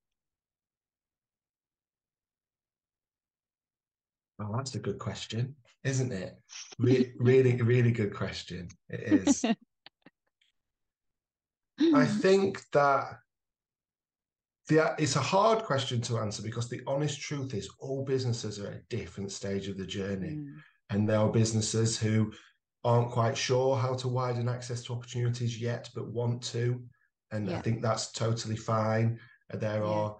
Oh, 4.41 4.57
that's 4.57 4.75
a 4.75 4.81
good 4.81 4.99
question, 4.99 5.55
isn't 5.85 6.13
it? 6.13 6.37
Re- 6.79 7.13
really, 7.19 7.61
really 7.63 7.93
good 7.93 8.15
question. 8.15 8.69
It 8.89 9.01
is. 9.01 9.45
I 11.95 12.07
think 12.07 12.63
that 12.73 13.19
the, 14.69 14.95
it's 14.99 15.17
a 15.17 15.21
hard 15.21 15.63
question 15.63 16.01
to 16.03 16.19
answer 16.19 16.43
because 16.43 16.69
the 16.69 16.81
honest 16.87 17.21
truth 17.21 17.53
is 17.55 17.69
all 17.79 18.05
businesses 18.05 18.59
are 18.59 18.69
at 18.69 18.75
a 18.75 18.83
different 18.89 19.31
stage 19.31 19.69
of 19.69 19.77
the 19.77 19.87
journey. 19.87 20.37
Mm. 20.37 20.55
And 20.91 21.09
there 21.09 21.19
are 21.19 21.31
businesses 21.31 21.99
who 21.99 22.33
aren't 22.83 23.11
quite 23.11 23.37
sure 23.37 23.77
how 23.77 23.95
to 23.95 24.09
widen 24.09 24.49
access 24.49 24.83
to 24.85 24.93
opportunities 24.93 25.61
yet, 25.61 25.91
but 25.95 26.13
want 26.13 26.43
to. 26.43 26.83
And 27.31 27.49
yeah. 27.49 27.59
I 27.59 27.63
think 27.63 27.83
that's 27.83 28.13
totally 28.13 28.57
fine. 28.57 29.19
There 29.53 29.83
yeah. 29.83 29.91
are 29.91 30.17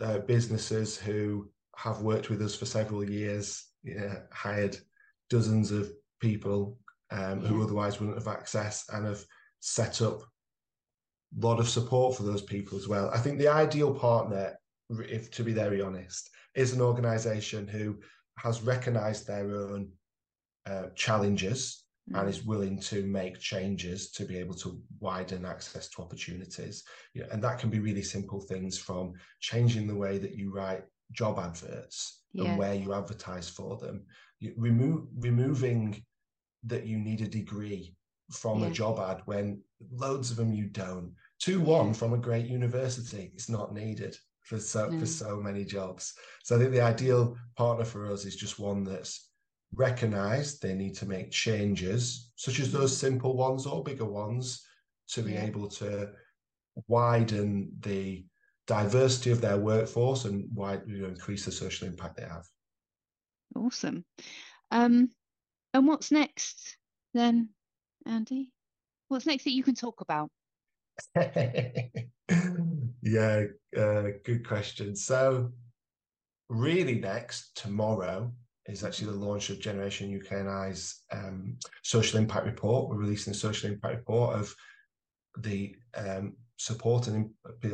uh, 0.00 0.18
businesses 0.20 0.96
who 0.96 1.50
have 1.76 2.00
worked 2.00 2.30
with 2.30 2.42
us 2.42 2.54
for 2.54 2.66
several 2.66 3.08
years, 3.08 3.64
yeah, 3.82 4.20
hired 4.32 4.76
dozens 5.30 5.70
of 5.70 5.92
people 6.20 6.78
um, 7.10 7.40
who 7.40 7.62
otherwise 7.62 8.00
wouldn't 8.00 8.18
have 8.18 8.28
access 8.28 8.84
and 8.92 9.06
have 9.06 9.24
set 9.60 10.02
up 10.02 10.22
lot 11.38 11.60
of 11.60 11.68
support 11.68 12.16
for 12.16 12.22
those 12.22 12.42
people 12.42 12.78
as 12.78 12.88
well. 12.88 13.10
I 13.12 13.18
think 13.18 13.38
the 13.38 13.48
ideal 13.48 13.94
partner, 13.94 14.58
if 14.90 15.30
to 15.32 15.42
be 15.42 15.52
very 15.52 15.80
honest, 15.80 16.30
is 16.54 16.72
an 16.72 16.80
organization 16.80 17.66
who 17.66 17.98
has 18.38 18.62
recognized 18.62 19.26
their 19.26 19.54
own 19.56 19.88
uh, 20.66 20.86
challenges 20.94 21.84
mm. 22.10 22.18
and 22.18 22.28
is 22.28 22.44
willing 22.44 22.78
to 22.80 23.04
make 23.06 23.38
changes 23.38 24.10
to 24.12 24.24
be 24.24 24.38
able 24.38 24.54
to 24.54 24.80
widen 25.00 25.44
access 25.44 25.88
to 25.90 26.02
opportunities. 26.02 26.84
Yeah, 27.14 27.26
and 27.32 27.42
that 27.42 27.58
can 27.58 27.70
be 27.70 27.80
really 27.80 28.02
simple 28.02 28.40
things 28.40 28.78
from 28.78 29.14
changing 29.40 29.86
the 29.86 29.96
way 29.96 30.18
that 30.18 30.34
you 30.34 30.52
write 30.52 30.84
job 31.12 31.38
adverts 31.38 32.22
yeah. 32.32 32.44
and 32.44 32.58
where 32.58 32.74
you 32.74 32.94
advertise 32.94 33.48
for 33.48 33.76
them. 33.76 34.04
You 34.40 34.54
remove 34.56 35.06
removing 35.18 36.02
that 36.64 36.86
you 36.86 36.98
need 36.98 37.20
a 37.20 37.28
degree 37.28 37.94
from 38.30 38.60
yeah. 38.60 38.68
a 38.68 38.70
job 38.70 38.98
ad 38.98 39.22
when 39.26 39.60
loads 39.92 40.30
of 40.30 40.36
them 40.36 40.52
you 40.52 40.66
don't. 40.66 41.12
Two 41.44 41.60
one 41.60 41.92
from 41.92 42.14
a 42.14 42.18
great 42.18 42.46
university, 42.46 43.30
it's 43.34 43.50
not 43.50 43.74
needed 43.74 44.16
for 44.40 44.58
so 44.58 44.90
for 44.98 45.04
so 45.04 45.36
many 45.36 45.62
jobs. 45.62 46.14
So 46.42 46.56
I 46.56 46.58
think 46.58 46.70
the 46.70 46.80
ideal 46.80 47.36
partner 47.54 47.84
for 47.84 48.10
us 48.10 48.24
is 48.24 48.34
just 48.34 48.58
one 48.58 48.82
that's 48.82 49.28
recognized 49.74 50.62
they 50.62 50.72
need 50.72 50.94
to 50.94 51.06
make 51.06 51.30
changes, 51.30 52.32
such 52.36 52.60
as 52.60 52.72
those 52.72 52.96
simple 52.96 53.36
ones 53.36 53.66
or 53.66 53.84
bigger 53.84 54.06
ones, 54.06 54.64
to 55.08 55.20
be 55.20 55.32
yeah. 55.32 55.44
able 55.44 55.68
to 55.68 56.12
widen 56.88 57.72
the 57.80 58.24
diversity 58.66 59.30
of 59.30 59.42
their 59.42 59.58
workforce 59.58 60.24
and 60.24 60.48
widen, 60.54 60.88
you 60.88 61.02
know, 61.02 61.08
increase 61.08 61.44
the 61.44 61.52
social 61.52 61.86
impact 61.86 62.16
they 62.16 62.22
have. 62.22 62.46
Awesome. 63.54 64.02
Um, 64.70 65.10
and 65.74 65.86
what's 65.86 66.10
next 66.10 66.78
then, 67.12 67.50
Andy? 68.06 68.50
What's 69.08 69.26
next 69.26 69.44
that 69.44 69.52
you 69.52 69.62
can 69.62 69.74
talk 69.74 70.00
about? 70.00 70.30
yeah, 73.02 73.44
uh, 73.76 74.02
good 74.24 74.46
question. 74.46 74.94
So, 74.96 75.52
really, 76.48 77.00
next 77.00 77.56
tomorrow 77.56 78.32
is 78.66 78.84
actually 78.84 79.12
the 79.12 79.18
launch 79.18 79.50
of 79.50 79.60
Generation 79.60 80.18
UK 80.18 80.32
and 80.32 80.48
I's 80.48 81.02
um, 81.12 81.58
social 81.82 82.18
impact 82.18 82.46
report. 82.46 82.88
We're 82.88 82.96
releasing 82.96 83.32
the 83.32 83.38
social 83.38 83.70
impact 83.70 83.96
report 83.96 84.36
of 84.36 84.54
the 85.38 85.74
um, 85.96 86.34
support 86.56 87.08
and 87.08 87.30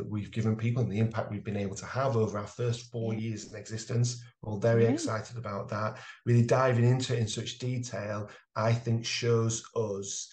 we've 0.08 0.30
given 0.30 0.56
people 0.56 0.82
and 0.82 0.90
the 0.90 0.98
impact 0.98 1.30
we've 1.30 1.44
been 1.44 1.56
able 1.56 1.76
to 1.76 1.86
have 1.86 2.16
over 2.16 2.38
our 2.38 2.46
first 2.46 2.90
four 2.90 3.14
years 3.14 3.44
in 3.44 3.56
existence. 3.56 4.22
We're 4.42 4.52
all 4.52 4.58
very 4.58 4.86
excited 4.86 5.36
about 5.36 5.68
that. 5.68 5.98
Really 6.24 6.44
diving 6.44 6.84
into 6.84 7.14
it 7.14 7.20
in 7.20 7.28
such 7.28 7.58
detail, 7.58 8.30
I 8.56 8.72
think 8.72 9.04
shows 9.04 9.62
us 9.76 10.32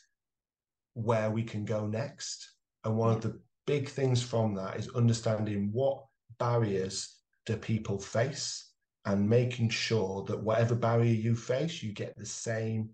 where 0.94 1.30
we 1.30 1.44
can 1.44 1.66
go 1.66 1.86
next. 1.86 2.57
And 2.88 2.96
one 2.96 3.12
of 3.14 3.22
the 3.22 3.38
big 3.66 3.90
things 3.90 4.24
from 4.24 4.56
that 4.56 4.78
is 4.78 4.88
understanding 4.96 5.70
what 5.74 6.06
barriers 6.40 7.18
do 7.46 7.58
people 7.58 8.00
face 8.00 8.72
and 9.06 9.30
making 9.30 9.70
sure 9.70 10.24
that 10.24 10.42
whatever 10.42 10.74
barrier 10.74 11.14
you 11.14 11.36
face, 11.36 11.84
you 11.84 11.92
get 11.92 12.16
the 12.16 12.26
same 12.26 12.90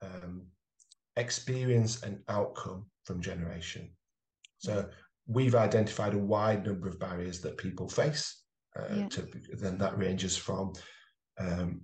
um, 0.00 0.42
experience 1.16 2.04
and 2.04 2.20
outcome 2.28 2.86
from 3.04 3.20
generation. 3.20 3.90
So 4.58 4.88
we've 5.26 5.56
identified 5.56 6.14
a 6.14 6.18
wide 6.18 6.64
number 6.64 6.88
of 6.88 7.00
barriers 7.00 7.40
that 7.40 7.58
people 7.58 7.88
face. 7.88 8.42
Uh, 8.78 8.94
yeah. 8.94 9.08
to, 9.08 9.26
then 9.54 9.76
that 9.78 9.98
ranges 9.98 10.36
from 10.36 10.72
um, 11.40 11.80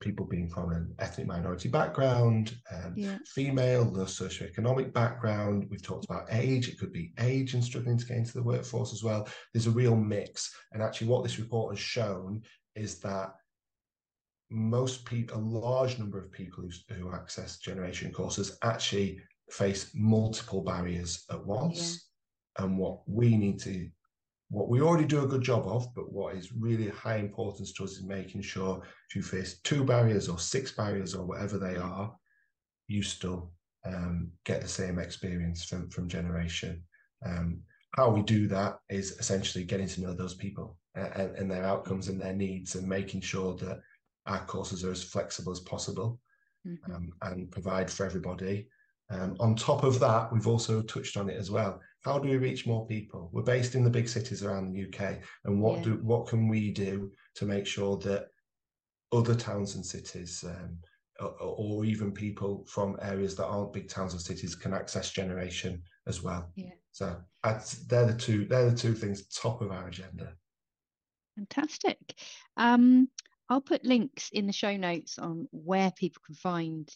people 0.00 0.26
being 0.26 0.48
from 0.48 0.70
an 0.72 0.94
ethnic 0.98 1.26
minority 1.26 1.68
background, 1.68 2.56
um, 2.72 2.94
yeah. 2.96 3.18
female, 3.26 3.84
low 3.84 4.04
socioeconomic 4.04 4.92
background. 4.92 5.66
We've 5.70 5.82
talked 5.82 6.04
about 6.04 6.28
age. 6.30 6.68
It 6.68 6.78
could 6.78 6.92
be 6.92 7.12
age 7.18 7.54
and 7.54 7.64
struggling 7.64 7.98
to 7.98 8.06
get 8.06 8.18
into 8.18 8.34
the 8.34 8.42
workforce 8.42 8.92
as 8.92 9.02
well. 9.02 9.28
There's 9.52 9.66
a 9.66 9.70
real 9.70 9.96
mix. 9.96 10.54
And 10.72 10.82
actually, 10.82 11.08
what 11.08 11.22
this 11.22 11.38
report 11.38 11.72
has 11.72 11.80
shown 11.80 12.42
is 12.74 12.98
that 13.00 13.34
most 14.50 15.04
people, 15.04 15.38
a 15.38 15.40
large 15.40 15.98
number 15.98 16.18
of 16.18 16.30
people 16.30 16.62
who, 16.62 16.94
who 16.94 17.12
access 17.12 17.58
generation 17.58 18.12
courses 18.12 18.58
actually 18.62 19.20
face 19.50 19.90
multiple 19.94 20.62
barriers 20.62 21.24
at 21.30 21.44
once. 21.44 21.78
Yeah. 22.58 22.64
And 22.64 22.78
what 22.78 23.00
we 23.06 23.36
need 23.36 23.60
to 23.60 23.88
what 24.48 24.68
we 24.68 24.80
already 24.80 25.06
do 25.06 25.24
a 25.24 25.26
good 25.26 25.42
job 25.42 25.66
of, 25.66 25.92
but 25.94 26.12
what 26.12 26.36
is 26.36 26.52
really 26.52 26.88
high 26.88 27.16
importance 27.16 27.72
to 27.72 27.84
us 27.84 27.92
is 27.92 28.04
making 28.04 28.42
sure 28.42 28.80
if 29.08 29.16
you 29.16 29.22
face 29.22 29.60
two 29.64 29.84
barriers 29.84 30.28
or 30.28 30.38
six 30.38 30.70
barriers 30.70 31.14
or 31.14 31.26
whatever 31.26 31.58
they 31.58 31.76
are, 31.76 32.14
you 32.86 33.02
still 33.02 33.50
um, 33.84 34.30
get 34.44 34.60
the 34.60 34.68
same 34.68 34.98
experience 34.98 35.64
from 35.64 35.90
from 35.90 36.08
generation. 36.08 36.82
Um, 37.24 37.60
how 37.96 38.10
we 38.10 38.22
do 38.22 38.46
that 38.48 38.78
is 38.90 39.12
essentially 39.12 39.64
getting 39.64 39.88
to 39.88 40.02
know 40.02 40.12
those 40.12 40.34
people 40.34 40.78
and, 40.94 41.34
and, 41.36 41.50
their 41.50 41.64
outcomes 41.64 42.08
and 42.08 42.20
their 42.20 42.34
needs, 42.34 42.74
and 42.74 42.86
making 42.86 43.22
sure 43.22 43.54
that 43.56 43.80
our 44.26 44.44
courses 44.46 44.84
are 44.84 44.92
as 44.92 45.02
flexible 45.02 45.52
as 45.52 45.60
possible 45.60 46.20
mm-hmm. 46.66 46.92
um, 46.94 47.12
and 47.22 47.50
provide 47.50 47.90
for 47.90 48.06
everybody. 48.06 48.68
Um, 49.10 49.36
on 49.40 49.54
top 49.54 49.84
of 49.84 50.00
that, 50.00 50.32
we've 50.32 50.48
also 50.48 50.82
touched 50.82 51.16
on 51.16 51.30
it 51.30 51.36
as 51.36 51.50
well. 51.50 51.80
How 52.06 52.20
do 52.20 52.28
we 52.28 52.36
reach 52.36 52.68
more 52.68 52.86
people? 52.86 53.30
We're 53.32 53.42
based 53.42 53.74
in 53.74 53.82
the 53.82 53.90
big 53.90 54.08
cities 54.08 54.44
around 54.44 54.72
the 54.72 54.86
UK, 54.86 55.18
and 55.44 55.60
what 55.60 55.78
yeah. 55.78 55.84
do 55.84 55.90
what 56.04 56.28
can 56.28 56.46
we 56.46 56.70
do 56.70 57.10
to 57.34 57.44
make 57.44 57.66
sure 57.66 57.96
that 57.98 58.28
other 59.12 59.34
towns 59.34 59.74
and 59.74 59.84
cities, 59.84 60.44
um, 60.46 60.78
or, 61.18 61.34
or, 61.40 61.84
even 61.84 62.12
people 62.12 62.64
from 62.68 62.96
areas 63.02 63.34
that 63.34 63.46
aren't 63.46 63.72
big 63.72 63.88
towns 63.88 64.14
or 64.14 64.20
cities, 64.20 64.54
can 64.54 64.72
access 64.72 65.10
generation 65.10 65.82
as 66.06 66.22
well? 66.22 66.48
Yeah. 66.54 66.74
So 66.92 67.16
they're 67.88 68.06
the 68.06 68.16
two 68.16 68.44
they're 68.44 68.70
the 68.70 68.76
two 68.76 68.94
things 68.94 69.26
top 69.26 69.60
of 69.60 69.72
our 69.72 69.88
agenda. 69.88 70.32
Fantastic. 71.36 71.98
Um, 72.56 73.08
I'll 73.48 73.60
put 73.60 73.84
links 73.84 74.30
in 74.32 74.46
the 74.46 74.52
show 74.52 74.76
notes 74.76 75.18
on 75.18 75.48
where 75.50 75.90
people 75.98 76.22
can 76.24 76.36
find 76.36 76.88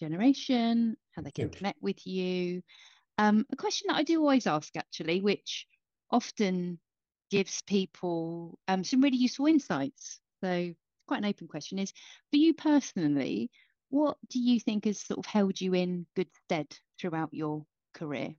generation, 0.00 0.96
how 1.10 1.20
they 1.20 1.32
can 1.32 1.50
connect 1.50 1.82
with 1.82 2.06
you. 2.06 2.62
Um, 3.18 3.44
a 3.50 3.56
question 3.56 3.86
that 3.88 3.96
I 3.96 4.04
do 4.04 4.20
always 4.20 4.46
ask, 4.46 4.76
actually, 4.76 5.20
which 5.20 5.66
often 6.10 6.78
gives 7.30 7.62
people 7.62 8.58
um, 8.68 8.84
some 8.84 9.00
really 9.00 9.16
useful 9.16 9.46
insights. 9.46 10.20
So, 10.42 10.72
quite 11.08 11.18
an 11.18 11.24
open 11.24 11.48
question 11.48 11.78
is 11.80 11.92
for 12.30 12.36
you 12.36 12.54
personally, 12.54 13.50
what 13.90 14.16
do 14.30 14.38
you 14.38 14.60
think 14.60 14.84
has 14.84 15.00
sort 15.00 15.18
of 15.18 15.26
held 15.26 15.60
you 15.60 15.74
in 15.74 16.06
good 16.14 16.28
stead 16.44 16.66
throughout 17.00 17.30
your 17.32 17.66
career? 17.92 18.34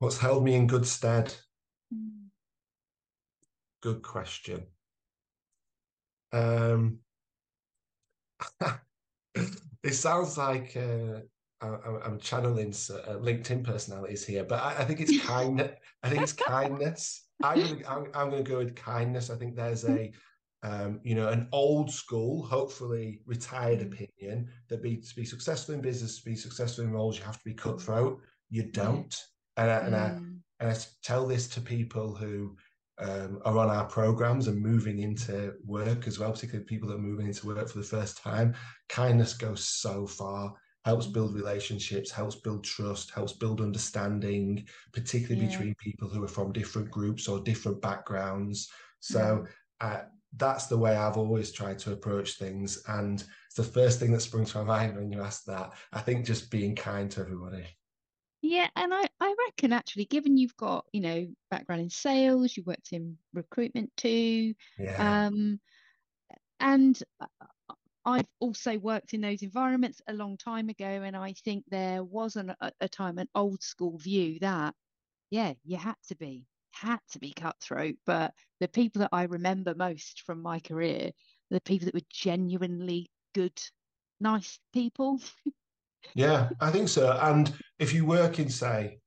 What's 0.00 0.18
held 0.18 0.42
me 0.42 0.54
in 0.54 0.66
good 0.66 0.86
stead? 0.86 1.32
Mm. 1.94 2.30
Good 3.82 4.02
question. 4.02 4.66
Um, 6.32 6.98
it 9.82 9.94
sounds 9.94 10.38
like 10.38 10.76
uh, 10.76 11.20
I, 11.60 12.06
am 12.06 12.18
channeling 12.18 12.68
uh, 12.68 13.18
LinkedIn 13.18 13.64
personalities 13.64 14.24
here, 14.24 14.44
but 14.44 14.62
I, 14.62 14.78
I 14.78 14.84
think 14.84 15.00
it's 15.00 15.24
kind. 15.24 15.70
I 16.02 16.08
think 16.08 16.22
it's 16.22 16.32
kindness. 16.32 17.26
I'm 17.42 17.60
gonna, 17.60 17.76
I'm, 17.88 18.06
I'm 18.14 18.30
gonna 18.30 18.42
go 18.42 18.58
with 18.58 18.76
kindness. 18.76 19.30
I 19.30 19.36
think 19.36 19.56
there's 19.56 19.84
a 19.84 20.12
um, 20.64 21.00
you 21.02 21.14
know, 21.14 21.28
an 21.28 21.48
old 21.52 21.90
school, 21.90 22.44
hopefully 22.44 23.20
retired 23.26 23.80
mm. 23.80 23.86
opinion 23.92 24.48
that 24.68 24.82
be 24.82 24.96
to 24.96 25.16
be 25.16 25.24
successful 25.24 25.74
in 25.74 25.80
business, 25.80 26.18
to 26.18 26.24
be 26.24 26.36
successful 26.36 26.84
in 26.84 26.92
roles, 26.92 27.18
you 27.18 27.24
have 27.24 27.38
to 27.38 27.44
be 27.44 27.54
cutthroat. 27.54 28.20
You 28.50 28.64
don't. 28.64 29.14
And, 29.56 29.70
I, 29.70 29.76
and, 29.78 29.96
I, 29.96 30.06
and 30.60 30.70
I 30.70 30.76
tell 31.02 31.26
this 31.26 31.48
to 31.48 31.60
people 31.60 32.14
who 32.14 32.56
um, 33.02 33.40
are 33.44 33.58
on 33.58 33.70
our 33.70 33.86
programs 33.86 34.48
and 34.48 34.60
moving 34.60 35.00
into 35.00 35.54
work 35.64 36.06
as 36.06 36.18
well, 36.18 36.32
particularly 36.32 36.64
people 36.64 36.88
that 36.88 36.96
are 36.96 36.98
moving 36.98 37.26
into 37.26 37.46
work 37.46 37.68
for 37.68 37.78
the 37.78 37.84
first 37.84 38.18
time. 38.18 38.54
Kindness 38.88 39.34
goes 39.34 39.66
so 39.66 40.06
far, 40.06 40.52
helps 40.84 41.06
mm. 41.06 41.12
build 41.14 41.34
relationships, 41.34 42.10
helps 42.10 42.36
build 42.36 42.64
trust, 42.64 43.10
helps 43.10 43.32
build 43.32 43.60
understanding, 43.60 44.66
particularly 44.92 45.46
yeah. 45.46 45.50
between 45.50 45.74
people 45.76 46.08
who 46.08 46.22
are 46.22 46.28
from 46.28 46.52
different 46.52 46.90
groups 46.90 47.28
or 47.28 47.40
different 47.40 47.80
backgrounds. 47.80 48.70
So, 49.00 49.46
uh, 49.80 50.02
that's 50.36 50.66
the 50.66 50.78
way 50.78 50.96
I've 50.96 51.18
always 51.18 51.52
tried 51.52 51.78
to 51.80 51.92
approach 51.92 52.38
things. 52.38 52.82
And 52.88 53.20
it's 53.20 53.56
the 53.56 53.62
first 53.62 54.00
thing 54.00 54.12
that 54.12 54.20
sprung 54.20 54.46
to 54.46 54.58
my 54.58 54.64
mind 54.64 54.96
when 54.96 55.10
you 55.12 55.20
asked 55.20 55.46
that. 55.46 55.72
I 55.92 56.00
think 56.00 56.24
just 56.24 56.50
being 56.50 56.74
kind 56.74 57.10
to 57.10 57.20
everybody. 57.20 57.66
Yeah, 58.42 58.68
and 58.74 58.92
I, 58.92 59.04
I 59.20 59.34
reckon 59.46 59.72
actually, 59.72 60.04
given 60.06 60.36
you've 60.36 60.56
got, 60.56 60.86
you 60.92 61.00
know, 61.00 61.34
background 61.50 61.82
in 61.82 61.90
sales, 61.90 62.56
you 62.56 62.64
worked 62.64 62.92
in 62.92 63.18
recruitment 63.32 63.96
too. 63.96 64.54
Yeah. 64.78 65.26
Um, 65.28 65.60
and 66.60 67.00
I've 68.04 68.26
also 68.40 68.78
worked 68.78 69.14
in 69.14 69.20
those 69.20 69.42
environments 69.42 70.00
a 70.08 70.12
long 70.12 70.36
time 70.36 70.68
ago, 70.68 70.84
and 70.86 71.16
I 71.16 71.34
think 71.34 71.64
there 71.68 72.02
was 72.04 72.36
an, 72.36 72.54
a, 72.60 72.72
a 72.80 72.88
time, 72.88 73.18
an 73.18 73.28
old 73.34 73.62
school 73.62 73.98
view 73.98 74.40
that, 74.40 74.74
yeah, 75.30 75.54
you 75.64 75.76
had 75.76 75.96
to 76.08 76.16
be 76.16 76.46
had 76.72 77.00
to 77.10 77.18
be 77.20 77.32
cutthroat, 77.32 77.96
but 78.06 78.34
the 78.60 78.68
people 78.68 79.00
that 79.00 79.10
I 79.12 79.24
remember 79.24 79.74
most 79.74 80.22
from 80.22 80.42
my 80.42 80.60
career 80.60 81.12
the 81.50 81.60
people 81.60 81.86
that 81.86 81.94
were 81.94 82.00
genuinely 82.10 83.10
good, 83.34 83.60
nice 84.20 84.58
people. 84.72 85.20
Yeah, 86.14 86.50
I 86.60 86.70
think 86.70 86.88
so. 86.88 87.18
And 87.22 87.52
if 87.78 87.92
you 87.92 88.04
work 88.04 88.38
in, 88.38 88.48
say, 88.48 88.98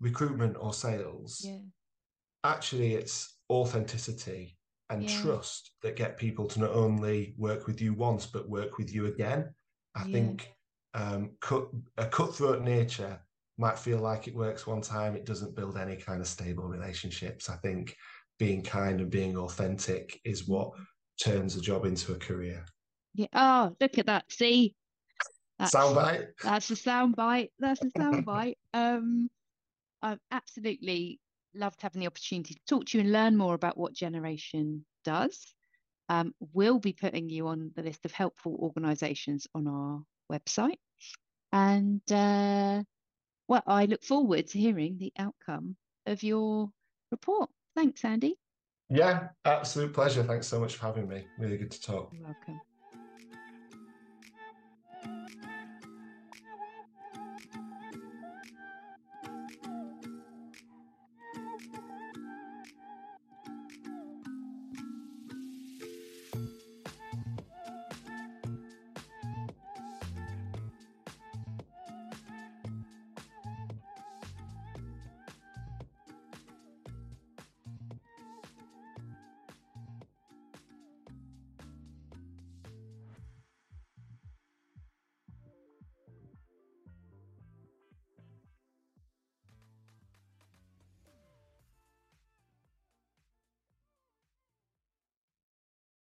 recruitment 0.00 0.56
or 0.58 0.72
sales, 0.72 1.40
yeah. 1.44 1.58
actually 2.44 2.94
it's 2.94 3.36
authenticity 3.50 4.56
and 4.90 5.02
yeah. 5.02 5.20
trust 5.22 5.72
that 5.82 5.96
get 5.96 6.16
people 6.16 6.46
to 6.46 6.60
not 6.60 6.70
only 6.70 7.34
work 7.38 7.66
with 7.66 7.80
you 7.80 7.94
once 7.94 8.26
but 8.26 8.48
work 8.48 8.78
with 8.78 8.92
you 8.92 9.06
again. 9.06 9.52
I 9.94 10.04
yeah. 10.04 10.12
think 10.12 10.52
um, 10.94 11.30
cut, 11.40 11.68
a 11.96 12.06
cutthroat 12.06 12.62
nature 12.62 13.18
might 13.56 13.78
feel 13.78 13.98
like 13.98 14.26
it 14.26 14.34
works 14.34 14.66
one 14.66 14.80
time, 14.80 15.14
it 15.14 15.26
doesn't 15.26 15.54
build 15.54 15.76
any 15.76 15.96
kind 15.96 16.20
of 16.20 16.26
stable 16.26 16.64
relationships. 16.64 17.48
I 17.48 17.56
think 17.56 17.96
being 18.38 18.62
kind 18.62 19.00
and 19.00 19.10
being 19.10 19.36
authentic 19.36 20.20
is 20.24 20.48
what 20.48 20.72
turns 21.22 21.56
a 21.56 21.60
job 21.60 21.84
into 21.84 22.12
a 22.12 22.18
career. 22.18 22.64
Yeah. 23.14 23.28
Oh, 23.32 23.76
look 23.80 23.98
at 23.98 24.06
that. 24.06 24.30
See? 24.30 24.74
That's, 25.58 25.74
soundbite. 25.74 26.26
That's 26.42 26.70
a 26.70 26.74
soundbite. 26.74 27.50
That's 27.58 27.82
a 27.82 27.90
soundbite. 27.98 28.56
um, 28.72 29.30
I've 30.02 30.20
absolutely 30.30 31.20
loved 31.54 31.80
having 31.80 32.00
the 32.00 32.06
opportunity 32.06 32.54
to 32.54 32.60
talk 32.68 32.86
to 32.86 32.98
you 32.98 33.04
and 33.04 33.12
learn 33.12 33.36
more 33.36 33.54
about 33.54 33.78
what 33.78 33.94
Generation 33.94 34.84
does. 35.04 35.54
Um, 36.08 36.34
we'll 36.52 36.78
be 36.78 36.92
putting 36.92 37.30
you 37.30 37.48
on 37.48 37.70
the 37.76 37.82
list 37.82 38.04
of 38.04 38.12
helpful 38.12 38.56
organisations 38.60 39.46
on 39.54 39.66
our 39.66 40.02
website. 40.30 40.78
And 41.52 42.02
uh, 42.12 42.82
well, 43.48 43.62
I 43.66 43.86
look 43.86 44.02
forward 44.02 44.48
to 44.48 44.58
hearing 44.58 44.98
the 44.98 45.12
outcome 45.18 45.76
of 46.06 46.22
your 46.22 46.70
report. 47.10 47.48
Thanks, 47.74 48.04
Andy. 48.04 48.36
Yeah, 48.90 49.28
absolute 49.44 49.94
pleasure. 49.94 50.22
Thanks 50.22 50.46
so 50.46 50.60
much 50.60 50.76
for 50.76 50.86
having 50.86 51.08
me. 51.08 51.26
Really 51.38 51.56
good 51.56 51.70
to 51.70 51.80
talk. 51.80 52.10
You're 52.12 52.24
welcome. 52.24 52.60